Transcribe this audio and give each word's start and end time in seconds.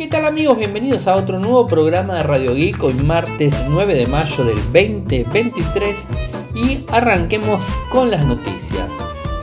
¿Qué 0.00 0.06
tal 0.06 0.24
amigos? 0.24 0.56
Bienvenidos 0.56 1.06
a 1.08 1.14
otro 1.14 1.38
nuevo 1.38 1.66
programa 1.66 2.14
de 2.14 2.22
Radio 2.22 2.54
Geek 2.54 2.82
hoy 2.82 2.94
martes 2.94 3.62
9 3.68 3.94
de 3.94 4.06
mayo 4.06 4.44
del 4.44 4.56
2023 4.72 6.06
y 6.54 6.86
arranquemos 6.90 7.62
con 7.90 8.10
las 8.10 8.24
noticias. 8.24 8.96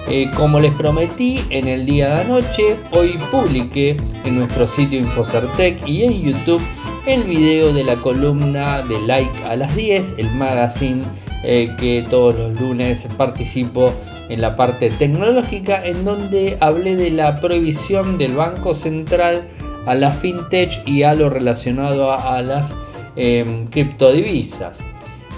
Eh, 0.10 0.32
como 0.36 0.60
les 0.60 0.74
prometí 0.74 1.42
en 1.52 1.68
el 1.68 1.86
día 1.86 2.16
de 2.16 2.22
anoche, 2.22 2.76
hoy 2.90 3.20
publiqué 3.30 3.98
en 4.26 4.40
nuestro 4.40 4.66
sitio 4.66 4.98
Infocertec 4.98 5.88
y 5.88 6.06
en 6.06 6.24
YouTube 6.24 6.64
el 7.06 7.26
video 7.26 7.72
de 7.72 7.84
la 7.84 7.98
columna 7.98 8.82
de 8.82 9.00
Like 9.02 9.44
a 9.44 9.56
las 9.56 9.76
10, 9.76 10.16
el 10.18 10.32
magazine 10.32 11.04
eh, 11.44 11.76
que 11.80 12.04
todos 12.10 12.34
los 12.34 12.60
lunes 12.60 13.08
participo 13.16 13.94
en 14.28 14.42
la 14.42 14.56
parte 14.56 14.90
tecnológica, 14.90 15.86
en 15.86 16.04
donde 16.04 16.58
hablé 16.62 16.96
de 16.96 17.12
la 17.12 17.42
prohibición 17.42 18.18
del 18.18 18.34
Banco 18.34 18.74
Central 18.74 19.44
a 19.88 19.96
la 19.96 20.12
fintech 20.12 20.86
y 20.86 21.04
a 21.04 21.14
lo 21.14 21.30
relacionado 21.30 22.12
a, 22.12 22.42
las 22.42 22.76
em, 23.16 23.68
criptodivisas. 23.68 24.84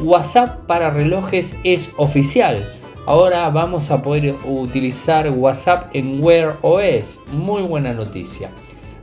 WhatsApp 0.02 0.66
para 0.66 0.90
relojes 0.90 1.56
es 1.64 1.92
oficial. 1.98 2.68
Ahora 3.06 3.50
vamos 3.50 3.92
a 3.92 4.02
poder 4.02 4.36
utilizar 4.46 5.30
WhatsApp 5.30 5.96
en 5.96 6.24
Wear 6.24 6.58
OS. 6.62 7.22
Muy 7.32 7.62
buena 7.62 7.94
noticia. 7.94 8.50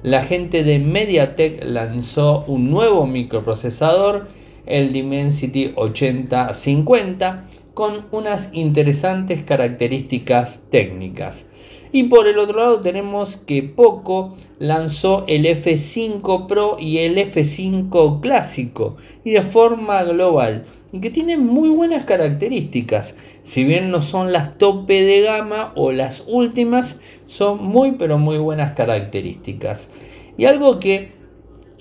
La 0.03 0.23
gente 0.23 0.63
de 0.65 0.79
MediaTek 0.79 1.65
lanzó 1.65 2.45
un 2.47 2.71
nuevo 2.71 3.07
microprocesador, 3.07 4.29
el 4.67 4.93
Dimensity 4.93 5.73
8050, 5.77 7.45
con 7.75 8.07
unas 8.11 8.51
interesantes 8.53 9.43
características 9.43 10.63
técnicas. 10.71 11.47
Y 11.93 12.05
por 12.05 12.27
el 12.27 12.39
otro 12.39 12.61
lado 12.61 12.81
tenemos 12.81 13.37
que 13.37 13.63
Poco 13.63 14.35
lanzó 14.59 15.25
el 15.29 15.45
F5 15.45 16.47
Pro 16.47 16.77
y 16.81 16.99
el 16.99 17.17
F5 17.17 18.21
clásico 18.21 18.97
y 19.25 19.33
de 19.33 19.43
forma 19.43 20.03
global 20.05 20.65
y 20.93 21.01
que 21.01 21.11
tienen 21.11 21.45
muy 21.45 21.69
buenas 21.69 22.05
características. 22.05 23.17
Si 23.43 23.65
bien 23.65 23.91
no 23.91 24.03
son 24.03 24.33
las 24.33 24.59
tope 24.59 25.05
de 25.05 25.21
gama 25.21 25.73
o 25.77 25.93
las 25.93 26.25
últimas, 26.27 27.01
son 27.27 27.65
muy 27.65 27.93
pero 27.93 28.19
muy 28.19 28.39
buenas 28.39 28.73
características. 28.73 29.91
Y 30.39 30.45
algo 30.45 30.81
que 30.81 31.13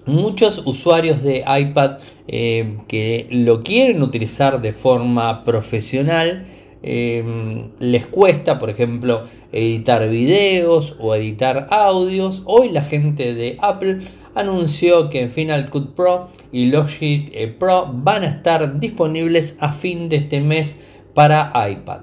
muchos 0.05 0.63
usuarios 0.65 1.21
de 1.23 1.43
iPad 1.47 1.97
eh, 2.27 2.77
que 2.87 3.27
lo 3.29 3.61
quieren 3.61 4.01
utilizar 4.01 4.61
de 4.61 4.73
forma 4.73 5.43
profesional, 5.43 6.45
em, 6.87 7.71
les 7.79 8.05
cuesta, 8.05 8.59
por 8.59 8.69
ejemplo, 8.69 9.23
editar 9.51 10.07
videos 10.07 10.95
o 10.99 11.15
editar 11.15 11.67
audios. 11.71 12.43
Hoy 12.45 12.69
la 12.69 12.81
gente 12.81 13.33
de 13.33 13.57
Apple 13.59 13.99
anunció 14.35 15.09
que 15.09 15.27
Final 15.27 15.71
Cut 15.71 15.95
Pro 15.95 16.27
y 16.51 16.67
Logic 16.67 17.31
eh, 17.33 17.47
Pro 17.47 17.89
van 17.91 18.23
a 18.23 18.27
estar 18.27 18.79
disponibles 18.79 19.57
a 19.59 19.71
fin 19.71 20.09
de 20.09 20.17
este 20.17 20.41
mes 20.41 20.79
para 21.15 21.51
iPad. 21.69 22.01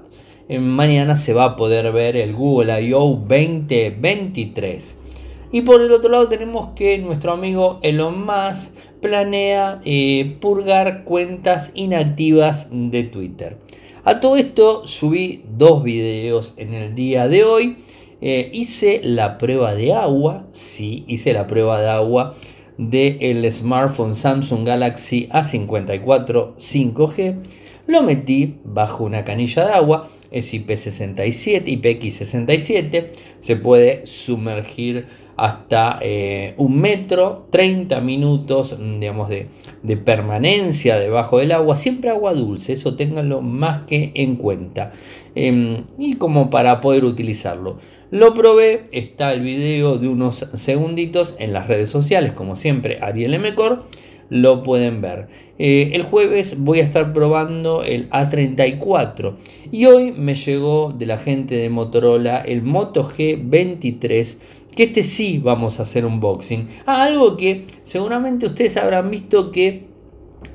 mañana 0.59 1.15
se 1.15 1.33
va 1.33 1.45
a 1.45 1.55
poder 1.55 1.93
ver 1.93 2.17
el 2.17 2.33
Google 2.33 2.81
I.O. 2.83 3.15
2023. 3.15 4.99
Y 5.53 5.61
por 5.61 5.81
el 5.81 5.91
otro 5.91 6.09
lado 6.09 6.27
tenemos 6.27 6.69
que 6.75 6.97
nuestro 6.97 7.31
amigo 7.31 7.79
Elon 7.83 8.25
Musk 8.25 8.75
planea 9.01 9.81
eh, 9.85 10.37
purgar 10.41 11.03
cuentas 11.03 11.71
inactivas 11.75 12.69
de 12.71 13.03
Twitter. 13.03 13.57
A 14.05 14.19
todo 14.19 14.35
esto 14.35 14.85
subí 14.85 15.45
dos 15.57 15.81
videos 15.81 16.55
en 16.57 16.73
el 16.73 16.93
día 16.93 17.29
de 17.29 17.45
hoy. 17.45 17.77
Eh, 18.19 18.49
hice 18.51 18.99
la 19.01 19.37
prueba 19.37 19.75
de 19.75 19.93
agua, 19.93 20.45
sí, 20.51 21.05
hice 21.07 21.31
la 21.31 21.47
prueba 21.47 21.79
de 21.79 21.87
agua 21.87 22.35
del 22.77 23.49
smartphone 23.49 24.13
Samsung 24.13 24.67
Galaxy 24.67 25.29
A54 25.31 26.55
5G. 26.57 27.35
Lo 27.87 28.03
metí 28.03 28.59
bajo 28.65 29.05
una 29.05 29.23
canilla 29.23 29.65
de 29.65 29.71
agua, 29.71 30.09
es 30.31 30.53
IP67, 30.53 31.63
IPX67, 31.63 33.11
se 33.39 33.55
puede 33.55 34.05
sumergir 34.05 35.05
hasta 35.35 35.99
eh, 36.01 36.53
un 36.57 36.79
metro, 36.79 37.47
30 37.49 37.99
minutos 38.01 38.77
digamos, 38.99 39.29
de, 39.29 39.47
de, 39.81 39.97
permanencia 39.97 40.97
debajo 40.99 41.39
del 41.39 41.51
agua, 41.51 41.75
siempre 41.75 42.09
agua 42.09 42.33
dulce, 42.33 42.73
eso 42.73 42.95
ténganlo 42.95 43.41
más 43.41 43.79
que 43.87 44.11
en 44.15 44.35
cuenta. 44.35 44.91
Em, 45.35 45.83
y 45.97 46.15
como 46.15 46.49
para 46.49 46.79
poder 46.81 47.05
utilizarlo. 47.05 47.77
Lo 48.11 48.33
probé, 48.35 48.87
está 48.91 49.33
el 49.33 49.41
video 49.41 49.97
de 49.97 50.07
unos 50.07 50.47
segunditos 50.53 51.35
en 51.39 51.53
las 51.53 51.67
redes 51.67 51.89
sociales, 51.89 52.33
como 52.33 52.55
siempre, 52.55 52.99
Ariel 53.01 53.39
Mcor 53.39 53.83
lo 54.29 54.63
pueden 54.63 55.01
ver. 55.01 55.27
Eh, 55.59 55.91
el 55.93 56.01
jueves 56.01 56.55
voy 56.57 56.79
a 56.79 56.83
estar 56.83 57.13
probando 57.13 57.83
el 57.83 58.09
A34 58.09 59.35
y 59.71 59.85
hoy 59.85 60.11
me 60.11 60.33
llegó 60.33 60.91
de 60.91 61.05
la 61.05 61.17
gente 61.17 61.55
de 61.55 61.69
Motorola 61.69 62.41
el 62.41 62.63
Moto 62.63 63.03
G23 63.03 64.37
que 64.75 64.83
este 64.83 65.03
sí 65.03 65.39
vamos 65.43 65.79
a 65.79 65.83
hacer 65.83 66.05
un 66.05 66.13
unboxing. 66.13 66.67
Ah, 66.85 67.03
algo 67.03 67.37
que 67.37 67.65
seguramente 67.83 68.45
ustedes 68.45 68.77
habrán 68.77 69.09
visto 69.11 69.51
que, 69.51 69.85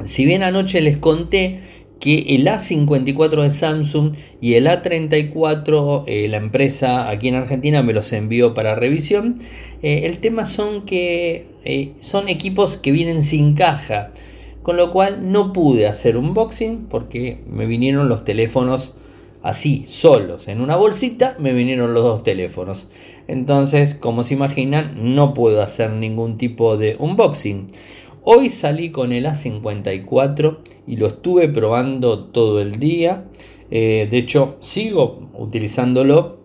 si 0.04 0.26
bien 0.26 0.42
anoche 0.42 0.80
les 0.80 0.98
conté 0.98 1.60
que 2.00 2.36
el 2.36 2.46
A54 2.46 3.42
de 3.42 3.50
Samsung 3.50 4.14
y 4.40 4.54
el 4.54 4.66
A34, 4.66 6.04
eh, 6.06 6.28
la 6.28 6.36
empresa 6.36 7.08
aquí 7.08 7.28
en 7.28 7.34
Argentina 7.34 7.82
me 7.82 7.92
los 7.92 8.12
envió 8.12 8.54
para 8.54 8.74
revisión, 8.74 9.34
eh, 9.82 10.02
el 10.04 10.18
tema 10.18 10.44
son 10.44 10.84
que 10.84 11.46
eh, 11.64 11.94
son 12.00 12.28
equipos 12.28 12.76
que 12.76 12.92
vienen 12.92 13.22
sin 13.22 13.54
caja, 13.54 14.12
con 14.62 14.76
lo 14.76 14.92
cual 14.92 15.32
no 15.32 15.52
pude 15.52 15.86
hacer 15.86 16.16
un 16.16 16.26
unboxing 16.26 16.86
porque 16.88 17.38
me 17.50 17.66
vinieron 17.66 18.08
los 18.08 18.24
teléfonos 18.24 18.96
así, 19.42 19.84
solos, 19.86 20.48
en 20.48 20.60
una 20.60 20.76
bolsita, 20.76 21.36
me 21.38 21.52
vinieron 21.52 21.94
los 21.94 22.02
dos 22.02 22.22
teléfonos. 22.22 22.88
Entonces, 23.28 23.94
como 23.94 24.24
se 24.24 24.34
imaginan, 24.34 25.14
no 25.14 25.34
puedo 25.34 25.62
hacer 25.62 25.92
ningún 25.92 26.38
tipo 26.38 26.76
de 26.76 26.96
unboxing. 26.98 27.70
Hoy 28.22 28.48
salí 28.48 28.90
con 28.90 29.12
el 29.12 29.26
A54 29.26 30.58
y 30.86 30.96
lo 30.96 31.06
estuve 31.06 31.48
probando 31.48 32.24
todo 32.24 32.60
el 32.60 32.78
día. 32.80 33.24
Eh, 33.70 34.08
de 34.10 34.18
hecho, 34.18 34.56
sigo 34.60 35.28
utilizándolo 35.34 36.38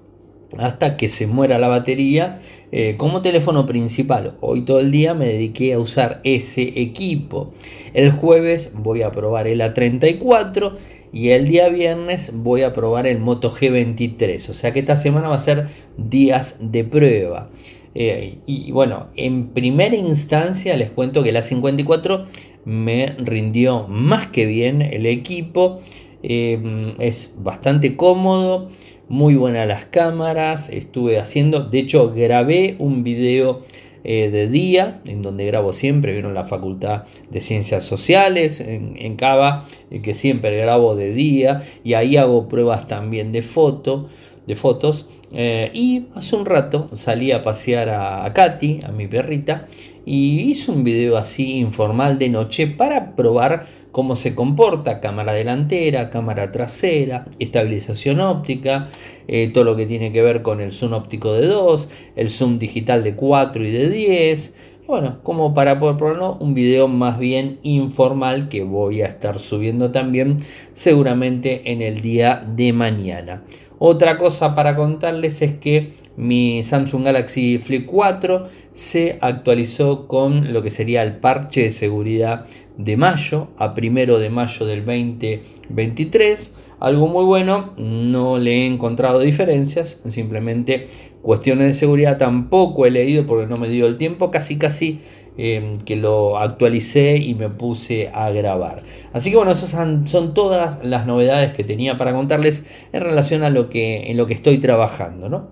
hasta 0.57 0.97
que 0.97 1.07
se 1.07 1.25
muera 1.25 1.57
la 1.57 1.67
batería 1.67 2.39
eh, 2.71 2.95
como 2.97 3.21
teléfono 3.21 3.65
principal. 3.65 4.35
Hoy 4.41 4.61
todo 4.61 4.79
el 4.79 4.91
día 4.91 5.13
me 5.13 5.27
dediqué 5.27 5.73
a 5.73 5.79
usar 5.79 6.21
ese 6.23 6.81
equipo. 6.81 7.53
El 7.93 8.11
jueves 8.11 8.71
voy 8.75 9.03
a 9.03 9.11
probar 9.11 9.47
el 9.47 9.61
A34 9.61 10.73
y 11.13 11.29
el 11.29 11.47
día 11.47 11.69
viernes 11.69 12.31
voy 12.33 12.63
a 12.63 12.73
probar 12.73 13.05
el 13.05 13.19
Moto 13.19 13.51
G23. 13.51 14.49
O 14.49 14.53
sea 14.53 14.73
que 14.73 14.79
esta 14.79 14.97
semana 14.97 15.29
va 15.29 15.35
a 15.35 15.39
ser 15.39 15.67
días 15.95 16.57
de 16.59 16.83
prueba. 16.83 17.49
Eh, 17.95 18.39
y 18.47 18.71
bueno, 18.71 19.07
en 19.15 19.49
primera 19.49 19.95
instancia 19.95 20.75
les 20.75 20.89
cuento 20.89 21.23
que 21.23 21.31
la 21.31 21.43
54 21.43 22.25
me 22.65 23.15
rindió 23.19 23.87
más 23.87 24.27
que 24.27 24.47
bien 24.47 24.81
el 24.81 25.05
equipo. 25.05 25.81
Eh, 26.23 26.95
es 26.97 27.35
bastante 27.37 27.95
cómodo, 27.95 28.69
muy 29.07 29.35
buenas 29.35 29.67
las 29.67 29.85
cámaras. 29.85 30.69
Estuve 30.69 31.19
haciendo, 31.19 31.59
de 31.59 31.79
hecho, 31.79 32.11
grabé 32.11 32.75
un 32.79 33.03
video 33.03 33.61
eh, 34.03 34.29
de 34.29 34.47
día, 34.47 35.01
en 35.05 35.21
donde 35.21 35.45
grabo 35.45 35.71
siempre, 35.71 36.11
vieron 36.11 36.33
la 36.33 36.43
Facultad 36.43 37.03
de 37.29 37.39
Ciencias 37.39 37.83
Sociales 37.83 38.59
en, 38.59 39.15
Cava, 39.15 39.65
eh, 39.91 40.01
que 40.01 40.13
siempre 40.13 40.57
grabo 40.57 40.95
de 40.95 41.13
día, 41.13 41.63
y 41.83 41.93
ahí 41.93 42.17
hago 42.17 42.47
pruebas 42.47 42.87
también 42.87 43.31
de 43.31 43.41
foto, 43.41 44.09
de 44.45 44.55
fotos. 44.55 45.07
Eh, 45.35 45.71
y 45.73 46.07
hace 46.13 46.35
un 46.35 46.45
rato 46.45 46.89
salí 46.93 47.31
a 47.31 47.41
pasear 47.41 47.89
a, 47.89 48.23
a 48.25 48.33
Katy, 48.33 48.79
a 48.85 48.91
mi 48.91 49.07
perrita, 49.07 49.67
y 50.05 50.41
hice 50.41 50.71
un 50.71 50.83
video 50.83 51.17
así 51.17 51.57
informal 51.57 52.17
de 52.17 52.29
noche 52.29 52.67
para 52.67 53.15
probar 53.15 53.65
cómo 53.91 54.15
se 54.15 54.35
comporta 54.35 54.99
cámara 54.99 55.33
delantera, 55.33 56.09
cámara 56.09 56.51
trasera, 56.51 57.25
estabilización 57.39 58.19
óptica, 58.19 58.89
eh, 59.27 59.49
todo 59.53 59.63
lo 59.63 59.75
que 59.75 59.85
tiene 59.85 60.11
que 60.11 60.21
ver 60.21 60.41
con 60.41 60.61
el 60.61 60.71
zoom 60.71 60.93
óptico 60.93 61.33
de 61.33 61.47
2, 61.47 61.89
el 62.15 62.29
zoom 62.29 62.59
digital 62.59 63.03
de 63.03 63.15
4 63.15 63.65
y 63.65 63.71
de 63.71 63.89
10. 63.89 64.55
Bueno, 64.85 65.19
como 65.23 65.53
para 65.53 65.79
poder 65.79 65.95
probarlo, 65.95 66.37
un 66.41 66.53
video 66.53 66.89
más 66.89 67.17
bien 67.17 67.59
informal 67.63 68.49
que 68.49 68.63
voy 68.63 69.01
a 69.01 69.05
estar 69.05 69.39
subiendo 69.39 69.91
también 69.91 70.37
seguramente 70.73 71.71
en 71.71 71.81
el 71.81 72.01
día 72.01 72.45
de 72.53 72.73
mañana. 72.73 73.43
Otra 73.85 74.17
cosa 74.17 74.55
para 74.55 74.77
contarles 74.77 75.41
es 75.41 75.55
que 75.55 75.91
mi 76.15 76.63
Samsung 76.63 77.03
Galaxy 77.03 77.57
Flip 77.57 77.85
4 77.85 78.47
se 78.71 79.17
actualizó 79.19 80.07
con 80.07 80.53
lo 80.53 80.63
que 80.63 80.69
sería 80.69 81.03
el 81.03 81.17
parche 81.17 81.63
de 81.63 81.69
seguridad 81.69 82.45
de 82.77 82.95
mayo 82.95 83.49
a 83.57 83.73
primero 83.73 84.19
de 84.19 84.29
mayo 84.29 84.65
del 84.65 84.85
2023. 84.85 86.53
Algo 86.79 87.09
muy 87.09 87.25
bueno, 87.25 87.73
no 87.75 88.39
le 88.39 88.51
he 88.53 88.65
encontrado 88.65 89.19
diferencias, 89.19 89.99
simplemente 90.07 90.87
cuestiones 91.21 91.67
de 91.67 91.73
seguridad 91.73 92.17
tampoco 92.17 92.85
he 92.85 92.91
leído 92.91 93.25
porque 93.25 93.47
no 93.47 93.57
me 93.57 93.67
dio 93.67 93.87
el 93.87 93.97
tiempo, 93.97 94.31
casi 94.31 94.57
casi 94.57 95.01
em, 95.37 95.79
que 95.79 95.95
lo 95.95 96.37
actualicé 96.37 97.17
y 97.17 97.35
me 97.35 97.49
puse 97.49 98.09
a 98.13 98.29
grabar. 98.31 98.83
Así 99.13 99.29
que 99.29 99.37
bueno, 99.37 99.51
esas 99.51 99.71
son 100.09 100.33
todas 100.33 100.83
las 100.83 101.05
novedades 101.05 101.53
que 101.53 101.63
tenía 101.63 101.97
para 101.97 102.13
contarles 102.13 102.65
en 102.91 103.01
relación 103.01 103.43
a 103.43 103.49
lo 103.49 103.69
que, 103.69 104.11
en 104.11 104.17
lo 104.17 104.27
que 104.27 104.33
estoy 104.33 104.57
trabajando. 104.59 105.49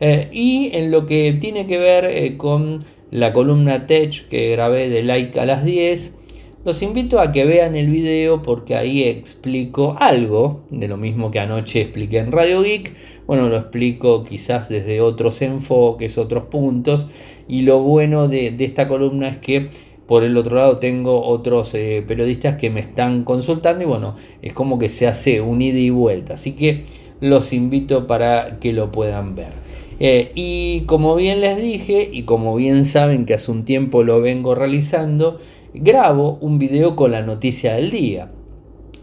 Eh, 0.00 0.28
y 0.32 0.70
en 0.72 0.90
lo 0.90 1.06
que 1.06 1.32
tiene 1.32 1.66
que 1.66 1.78
ver 1.78 2.04
eh, 2.04 2.36
con 2.36 2.84
la 3.10 3.32
columna 3.32 3.86
Tech 3.86 4.28
que 4.28 4.50
grabé 4.50 4.88
de 4.88 5.02
like 5.02 5.38
a 5.38 5.44
las 5.44 5.64
10, 5.64 6.16
los 6.64 6.80
invito 6.82 7.18
a 7.20 7.32
que 7.32 7.44
vean 7.44 7.74
el 7.74 7.88
video 7.88 8.42
porque 8.42 8.76
ahí 8.76 9.02
explico 9.02 9.96
algo 9.98 10.60
de 10.70 10.86
lo 10.86 10.96
mismo 10.96 11.32
que 11.32 11.40
anoche 11.40 11.80
expliqué 11.80 12.18
en 12.18 12.30
Radio 12.30 12.62
Geek. 12.62 12.94
Bueno, 13.26 13.48
lo 13.48 13.56
explico 13.56 14.22
quizás 14.22 14.68
desde 14.68 15.00
otros 15.00 15.42
enfoques, 15.42 16.18
otros 16.18 16.44
puntos. 16.44 17.08
Y 17.48 17.62
lo 17.62 17.80
bueno 17.80 18.28
de, 18.28 18.54
esta 18.60 18.86
columna 18.86 19.28
es 19.28 19.38
que 19.38 19.70
por 20.06 20.22
el 20.22 20.36
otro 20.36 20.56
lado 20.56 20.78
tengo 20.78 21.24
otros 21.24 21.74
eh, 21.74 22.04
periodistas 22.06 22.56
que 22.56 22.70
me 22.70 22.80
están 22.80 23.24
consultando 23.24 23.82
y 23.82 23.86
bueno, 23.86 24.14
es 24.40 24.52
como 24.52 24.78
que 24.78 24.88
se 24.88 25.08
hace 25.08 25.40
un 25.40 25.62
ida 25.62 25.78
y 25.78 25.90
vuelta. 25.90 26.34
Así 26.34 26.52
que 26.52 26.84
los 27.20 27.52
invito 27.52 28.06
para 28.06 28.60
que 28.60 28.72
lo 28.72 28.92
puedan 28.92 29.34
ver. 29.34 29.62
Eh, 29.98 30.32
y 30.34 30.80
como 30.86 31.14
bien 31.16 31.40
les 31.40 31.60
dije 31.60 32.08
y 32.12 32.22
como 32.22 32.54
bien 32.56 32.84
saben 32.84 33.24
que 33.24 33.34
hace 33.34 33.50
un 33.50 33.64
tiempo 33.64 34.02
lo 34.02 34.20
vengo 34.20 34.54
realizando, 34.54 35.38
grabo 35.74 36.38
un 36.40 36.58
video 36.58 36.96
con 36.96 37.12
la 37.12 37.22
noticia 37.22 37.74
del 37.74 37.90
día. 37.90 38.30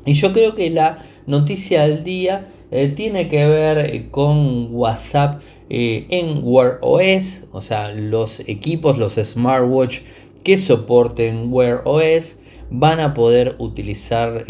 Y 0.06 0.14
yo 0.14 0.34
creo 0.34 0.56
que 0.56 0.70
la 0.70 1.06
noticia 1.26 1.84
del 1.84 2.04
día 2.04 2.48
eh, 2.72 2.90
tiene 2.90 3.30
que 3.30 3.46
ver 3.46 3.78
eh, 3.78 4.10
con 4.12 4.70
WhatsApp 4.72 5.42
eh, 5.70 6.06
en 6.10 6.42
Wear 6.44 6.80
OS, 6.82 7.46
o 7.52 7.62
sea, 7.62 7.92
los 7.92 8.42
equipos, 8.42 8.98
los 8.98 9.16
smartwatch 9.16 10.02
que 10.44 10.58
soporten 10.58 11.52
Wear 11.52 11.82
OS 11.86 12.38
van 12.72 13.00
a 13.00 13.14
poder 13.16 13.56
utilizar 13.58 14.46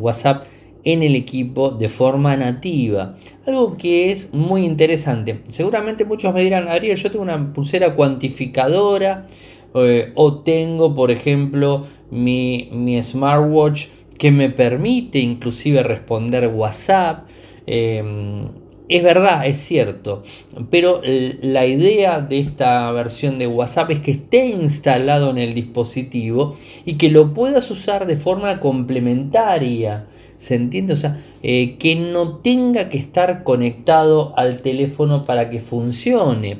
WhatsApp 0.00 0.44
en 0.84 1.02
el 1.02 1.16
equipo 1.16 1.70
de 1.70 1.88
forma 1.88 2.36
nativa. 2.36 3.16
Algo 3.46 3.76
que 3.76 4.12
es 4.12 4.32
muy 4.32 4.64
interesante. 4.64 5.40
Seguramente 5.48 6.04
muchos 6.04 6.32
me 6.32 6.42
dirán, 6.42 6.68
Ariel, 6.68 6.96
yo 6.96 7.10
tengo 7.10 7.24
una 7.24 7.52
pulsera 7.52 7.96
cuantificadora 7.96 9.26
eh, 9.74 10.12
o 10.14 10.38
tengo, 10.38 10.94
por 10.94 11.10
ejemplo, 11.10 11.86
mi, 12.10 12.98
smartwatch 13.02 13.86
que 14.18 14.30
me 14.30 14.50
permite 14.50 15.18
inclusive 15.18 15.82
responder 15.82 16.48
WhatsApp. 16.48 17.28
Em, 17.66 18.48
es 18.90 19.04
verdad, 19.04 19.46
es 19.46 19.58
cierto, 19.58 20.24
pero 20.68 21.00
la 21.04 21.64
idea 21.64 22.20
de 22.20 22.40
esta 22.40 22.90
versión 22.90 23.38
de 23.38 23.46
WhatsApp 23.46 23.92
es 23.92 24.00
que 24.00 24.10
esté 24.10 24.46
instalado 24.46 25.30
en 25.30 25.38
el 25.38 25.54
dispositivo 25.54 26.56
y 26.84 26.94
que 26.94 27.08
lo 27.08 27.32
puedas 27.32 27.70
usar 27.70 28.06
de 28.06 28.16
forma 28.16 28.58
complementaria. 28.58 30.06
¿Se 30.38 30.56
entiende? 30.56 30.94
O 30.94 30.96
sea, 30.96 31.22
eh, 31.44 31.76
que 31.78 31.94
no 31.94 32.38
tenga 32.38 32.88
que 32.88 32.98
estar 32.98 33.44
conectado 33.44 34.32
al 34.36 34.60
teléfono 34.60 35.24
para 35.24 35.50
que 35.50 35.60
funcione. 35.60 36.58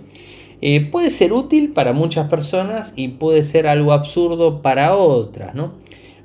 Eh, 0.63 0.81
puede 0.91 1.11
ser 1.11 1.33
útil 1.33 1.73
para 1.73 1.93
muchas 1.93 2.29
personas 2.29 2.93
y 2.97 3.09
puede 3.09 3.43
ser 3.43 3.67
algo 3.67 3.93
absurdo 3.93 4.61
para 4.61 4.95
otras, 4.97 5.55
¿no? 5.55 5.73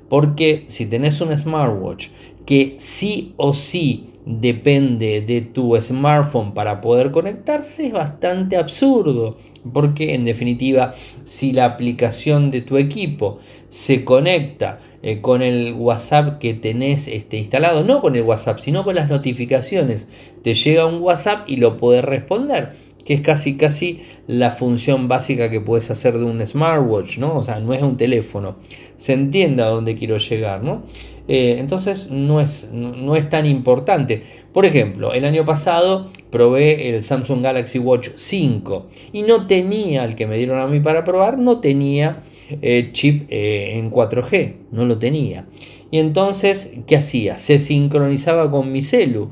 Porque 0.08 0.64
si 0.68 0.86
tenés 0.86 1.20
un 1.20 1.36
smartwatch 1.36 2.08
que 2.44 2.76
sí 2.78 3.32
o 3.36 3.52
sí 3.52 4.10
depende 4.26 5.20
de 5.20 5.40
tu 5.40 5.80
smartphone 5.80 6.52
para 6.52 6.80
poder 6.80 7.12
conectarse, 7.12 7.86
es 7.86 7.92
bastante 7.92 8.56
absurdo. 8.56 9.36
Porque 9.72 10.14
en 10.14 10.24
definitiva, 10.24 10.92
si 11.24 11.52
la 11.52 11.64
aplicación 11.64 12.50
de 12.50 12.60
tu 12.60 12.76
equipo 12.76 13.38
se 13.68 14.04
conecta 14.04 14.80
eh, 15.02 15.20
con 15.20 15.42
el 15.42 15.74
WhatsApp 15.74 16.38
que 16.38 16.54
tenés 16.54 17.08
este, 17.08 17.36
instalado, 17.38 17.84
no 17.84 18.00
con 18.00 18.14
el 18.16 18.22
WhatsApp, 18.22 18.58
sino 18.58 18.84
con 18.84 18.94
las 18.94 19.08
notificaciones, 19.08 20.08
te 20.42 20.54
llega 20.54 20.86
un 20.86 21.00
WhatsApp 21.00 21.48
y 21.48 21.56
lo 21.56 21.76
puedes 21.76 22.04
responder 22.04 22.85
que 23.06 23.14
es 23.14 23.20
casi 23.20 23.56
casi 23.56 24.00
la 24.26 24.50
función 24.50 25.08
básica 25.08 25.48
que 25.48 25.60
puedes 25.60 25.90
hacer 25.90 26.18
de 26.18 26.24
un 26.24 26.44
smartwatch, 26.44 27.18
¿no? 27.18 27.36
O 27.36 27.44
sea, 27.44 27.60
no 27.60 27.72
es 27.72 27.82
un 27.82 27.96
teléfono. 27.96 28.56
Se 28.96 29.12
entiende 29.12 29.62
a 29.62 29.66
dónde 29.66 29.96
quiero 29.96 30.18
llegar, 30.18 30.62
¿no? 30.62 30.82
Eh, 31.28 31.56
entonces 31.58 32.10
no 32.10 32.40
es, 32.40 32.68
no 32.72 33.16
es 33.16 33.28
tan 33.28 33.46
importante. 33.46 34.22
Por 34.52 34.64
ejemplo, 34.64 35.12
el 35.12 35.24
año 35.24 35.44
pasado 35.44 36.10
probé 36.30 36.88
el 36.88 37.02
Samsung 37.02 37.42
Galaxy 37.42 37.78
Watch 37.78 38.10
5 38.16 38.86
y 39.12 39.22
no 39.22 39.46
tenía, 39.46 40.04
el 40.04 40.16
que 40.16 40.26
me 40.26 40.36
dieron 40.36 40.60
a 40.60 40.66
mí 40.66 40.80
para 40.80 41.04
probar, 41.04 41.38
no 41.38 41.60
tenía 41.60 42.22
eh, 42.62 42.90
chip 42.92 43.26
eh, 43.28 43.78
en 43.78 43.90
4G, 43.90 44.54
no 44.70 44.84
lo 44.84 44.98
tenía. 44.98 45.46
Y 45.90 45.98
entonces, 45.98 46.72
¿qué 46.86 46.96
hacía? 46.96 47.36
Se 47.36 47.58
sincronizaba 47.58 48.50
con 48.50 48.72
mi 48.72 48.82
celu. 48.82 49.30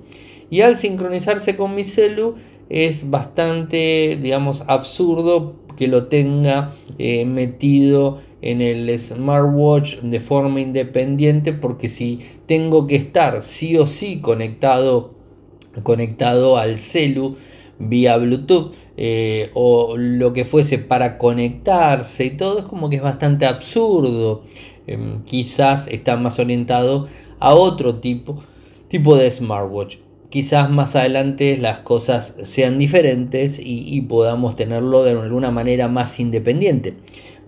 Y 0.51 0.61
al 0.61 0.77
sincronizarse 0.77 1.57
con 1.57 1.75
mi 1.75 1.85
celu, 1.85 2.37
es 2.69 3.11
bastante, 3.11 4.19
digamos, 4.21 4.65
absurdo 4.67 5.55
que 5.77 5.89
lo 5.89 6.07
tenga 6.07 6.73
eh, 6.99 7.25
metido 7.25 8.21
en 8.43 8.61
el 8.61 8.97
smartwatch 8.99 10.01
de 10.01 10.21
forma 10.21 10.61
independiente 10.61 11.53
porque 11.53 11.89
si 11.89 12.21
tengo 12.47 12.87
que 12.87 12.97
estar 12.97 13.43
sí 13.43 13.77
o 13.79 13.87
sí 13.87 14.21
conectado 14.21 15.15
conectado 15.83 16.57
al 16.59 16.79
celu 16.79 17.37
vía 17.79 18.17
bluetooth 18.17 18.75
eh, 18.97 19.51
o 19.55 19.97
lo 19.97 20.33
que 20.33 20.45
fuese 20.45 20.79
para 20.79 21.19
conectarse 21.19 22.27
y 22.27 22.31
todo 22.31 22.61
es 22.61 22.65
como 22.67 22.89
que 22.89 22.97
es 22.97 23.03
bastante 23.03 23.47
absurdo. 23.47 24.43
Em, 24.87 25.23
quizás 25.25 25.89
está 25.89 26.17
más 26.17 26.39
orientado 26.39 27.09
a 27.41 27.55
otro 27.55 27.97
tipo 27.97 28.43
tipo 28.89 29.17
de 29.17 29.31
smartwatch 29.31 29.97
quizás 30.35 30.69
más 30.69 30.97
adelante 30.97 31.57
las 31.57 31.79
cosas 31.79 32.35
sean 32.43 32.77
diferentes 32.77 33.61
y, 33.63 34.01
podamos 34.01 34.57
tenerlo 34.57 35.05
de 35.05 35.13
alguna 35.13 35.53
manera 35.53 35.87
más 35.87 36.19
independiente. 36.19 36.95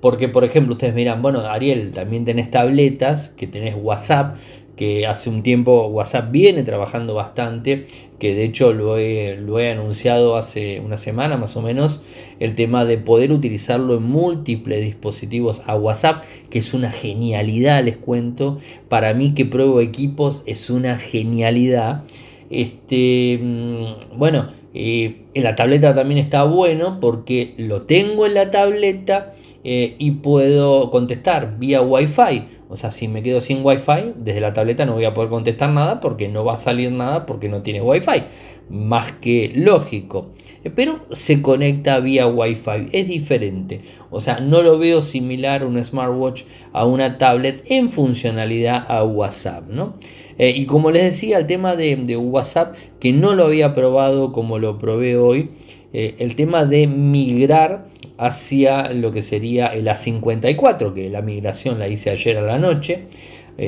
Porque, 0.00 0.29
por 0.29 0.44
ejemplo, 0.44 0.75
ustedes 0.75 0.94
miran, 0.94 1.21
bueno, 1.21 1.41
Ariel, 1.41 1.91
también 1.91 2.25
tenés 2.25 2.49
tabletas, 2.49 3.31
que 3.31 3.49
tenés 3.49 3.75
WhatsApp, 3.77 4.37
que 4.77 5.05
hace 5.05 5.31
un 5.31 5.43
tiempo 5.43 5.88
WhatsApp 5.88 6.31
viene 6.31 6.62
trabajando 6.62 7.15
bastante, 7.15 7.87
que 8.21 8.37
de 8.37 8.44
hecho 8.44 8.73
lo 8.73 8.99
he, 8.99 9.35
lo 9.35 9.59
he 9.59 9.73
anunciado 9.73 10.37
hace 10.37 10.79
una 10.79 10.97
semana 10.97 11.37
más 11.37 11.56
o 11.56 11.62
menos, 11.62 12.03
el 12.39 12.55
tema 12.55 12.85
de 12.85 12.99
poder 12.99 13.32
utilizarlo 13.32 13.97
en 13.97 14.05
múltiples 14.05 14.85
dispositivos 14.85 15.65
a 15.67 15.75
WhatsApp, 15.75 16.22
que 16.51 16.60
es 16.60 16.72
una 16.72 16.93
genialidad, 16.93 17.82
les 17.82 17.96
cuento. 17.96 18.60
Para 18.89 19.13
mí 19.13 19.34
que 19.34 19.44
pruebo 19.44 19.81
equipos 19.81 20.44
es 20.46 20.70
una 20.70 20.99
genialidad. 20.99 22.05
Este, 22.50 23.38
mm, 23.41 24.19
bueno, 24.19 24.46
eh, 24.74 25.22
en 25.34 25.43
la 25.43 25.56
tableta 25.56 25.94
también 25.94 26.19
está 26.19 26.44
bueno 26.44 27.00
porque 27.00 27.55
lo 27.56 27.82
tengo 27.82 28.26
en 28.26 28.34
la 28.34 28.50
tableta 28.50 29.32
eh, 29.65 29.96
y 29.98 30.12
puedo 30.12 30.91
contestar 30.91 31.58
vía 31.58 31.81
Wi-Fi. 31.81 32.44
O 32.69 32.76
sea, 32.76 32.91
si 32.91 33.08
me 33.08 33.22
quedo 33.22 33.41
sin 33.41 33.65
Wi-Fi, 33.65 34.15
desde 34.17 34.41
la 34.41 34.53
tableta 34.53 34.84
no 34.84 34.93
voy 34.94 35.05
a 35.05 35.15
poder 35.15 35.31
contestar 35.31 35.70
nada 35.70 36.00
porque 36.00 36.29
no 36.29 36.44
va 36.44 36.55
a 36.55 36.56
salir 36.56 36.93
nada 36.93 37.26
porque 37.26 37.48
no 37.48 37.62
tiene 37.62 37.81
Wi-Fi. 37.81 38.24
Más 38.69 39.13
que 39.13 39.53
lógico. 39.55 40.32
Eh, 40.67 40.73
pero 40.75 41.06
se 41.13 41.43
conecta 41.43 42.01
vía 42.01 42.27
Wi-Fi. 42.27 42.89
Es 42.93 43.06
diferente. 43.06 43.82
O 44.11 44.20
sea, 44.20 44.41
no 44.41 44.63
lo 44.63 44.79
veo 44.79 45.01
similar 45.01 45.65
un 45.65 45.82
smartwatch 45.82 46.43
a 46.73 46.85
una 46.85 47.19
tablet 47.19 47.63
en 47.67 47.93
funcionalidad 47.93 48.85
a 48.89 49.05
WhatsApp. 49.05 49.69
¿no? 49.69 49.94
Eh, 50.39 50.51
y 50.56 50.67
como 50.67 50.91
les 50.91 51.05
decía, 51.05 51.39
el 51.39 51.46
tema 51.46 51.77
de, 51.77 52.17
WhatsApp, 52.17 52.75
que 52.99 53.13
no 53.13 53.35
lo 53.35 53.44
había 53.44 53.73
probado 53.73 54.32
como 54.32 54.58
lo 54.58 54.79
probé 54.79 55.17
hoy, 55.17 55.51
eh, 55.93 56.17
el 56.19 56.35
tema 56.35 56.65
de 56.65 56.89
migrar 56.89 57.87
hacia 58.19 58.91
lo 58.93 59.13
que 59.13 59.23
sería 59.23 59.67
el 59.69 59.87
A54, 59.87 60.94
que 60.94 61.11
la 61.11 61.23
migración 61.23 61.79
la 61.79 61.89
hice 61.89 62.11
ayer 62.11 62.39
a 62.39 62.43
la 62.43 62.58
noche, 62.58 63.05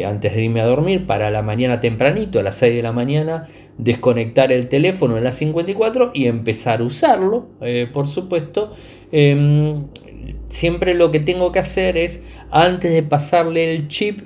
antes 0.07 0.35
de 0.35 0.45
irme 0.45 0.61
a 0.61 0.67
dormir, 0.67 1.07
para 1.07 1.31
la 1.31 1.40
mañana 1.40 1.81
tempranito, 1.81 2.38
a 2.38 2.43
las 2.43 2.57
6 2.57 2.75
de 2.75 2.83
la 2.83 2.93
mañana, 2.93 3.49
desconectar 3.78 4.52
el 4.52 4.68
teléfono 4.68 5.16
el 5.16 5.26
A54 5.26 6.11
y 6.12 6.26
empezar 6.26 6.80
a 6.80 6.85
usarlo, 6.85 7.49
por 7.92 8.06
supuesto. 8.06 8.73
Em, 9.12 9.87
siempre 10.49 10.94
lo 10.94 11.11
que 11.11 11.20
tengo 11.20 11.52
que 11.52 11.61
hacer 11.61 11.97
es, 11.97 12.23
antes 12.50 12.92
de 12.92 13.02
pasarle 13.02 13.75
el 13.75 13.88
chip, 13.88 14.20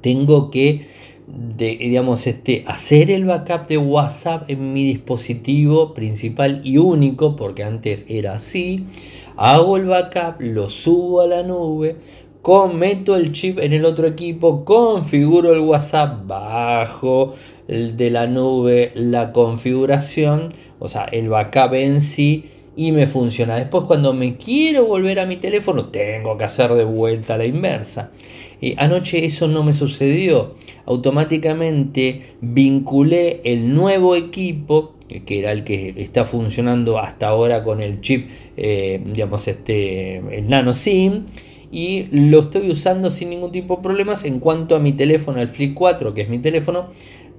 tengo 0.00 0.50
que 0.50 0.86
digamos, 1.56 2.26
este, 2.26 2.64
hacer 2.66 3.10
el 3.10 3.24
backup 3.24 3.68
de 3.68 3.78
WhatsApp 3.78 4.50
en 4.50 4.72
mi 4.72 4.84
dispositivo 4.84 5.94
principal 5.94 6.60
y 6.64 6.78
único, 6.78 7.36
porque 7.36 7.62
antes 7.62 8.06
era 8.08 8.34
así. 8.34 8.86
Hago 9.36 9.76
el 9.76 9.86
backup, 9.86 10.40
lo 10.40 10.68
subo 10.68 11.20
a 11.20 11.26
la 11.26 11.42
nube, 11.42 11.96
meto 12.74 13.16
el 13.16 13.32
chip 13.32 13.58
en 13.58 13.72
el 13.72 13.84
otro 13.84 14.06
equipo, 14.06 14.64
configuro 14.64 15.52
el 15.52 15.60
WhatsApp, 15.60 16.26
bajo 16.26 17.34
de 17.68 18.10
la 18.10 18.26
nube 18.26 18.90
la 18.94 19.32
configuración, 19.32 20.48
o 20.78 20.88
sea, 20.88 21.04
el 21.04 21.28
backup 21.28 21.74
en 21.74 22.00
sí 22.00 22.44
y 22.74 22.92
me 22.92 23.06
funciona. 23.06 23.56
Después 23.56 23.84
cuando 23.84 24.12
me 24.14 24.36
quiero 24.36 24.86
volver 24.86 25.20
a 25.20 25.26
mi 25.26 25.36
teléfono 25.36 25.86
tengo 25.86 26.36
que 26.38 26.44
hacer 26.44 26.72
de 26.74 26.84
vuelta 26.84 27.36
la 27.36 27.44
inversa. 27.44 28.10
Eh, 28.60 28.74
anoche 28.78 29.24
eso 29.24 29.46
no 29.46 29.62
me 29.62 29.72
sucedió. 29.72 30.54
Automáticamente 30.86 32.36
vinculé 32.40 33.40
el 33.44 33.74
nuevo 33.74 34.16
equipo 34.16 34.94
que 35.26 35.40
era 35.40 35.50
el 35.50 35.64
que 35.64 35.94
está 35.96 36.24
funcionando 36.24 36.98
hasta 36.98 37.28
ahora 37.28 37.64
con 37.64 37.80
el 37.80 38.00
chip, 38.00 38.30
eh, 38.56 39.02
digamos, 39.04 39.48
este, 39.48 40.18
el 40.18 40.48
Nano 40.48 40.72
SIM, 40.72 41.24
y 41.70 42.06
lo 42.10 42.40
estoy 42.40 42.70
usando 42.70 43.10
sin 43.10 43.30
ningún 43.30 43.52
tipo 43.52 43.76
de 43.76 43.82
problemas. 43.82 44.24
En 44.24 44.40
cuanto 44.40 44.74
a 44.74 44.80
mi 44.80 44.92
teléfono, 44.92 45.40
el 45.40 45.48
Flip 45.48 45.74
4, 45.74 46.14
que 46.14 46.22
es 46.22 46.28
mi 46.28 46.38
teléfono, 46.38 46.88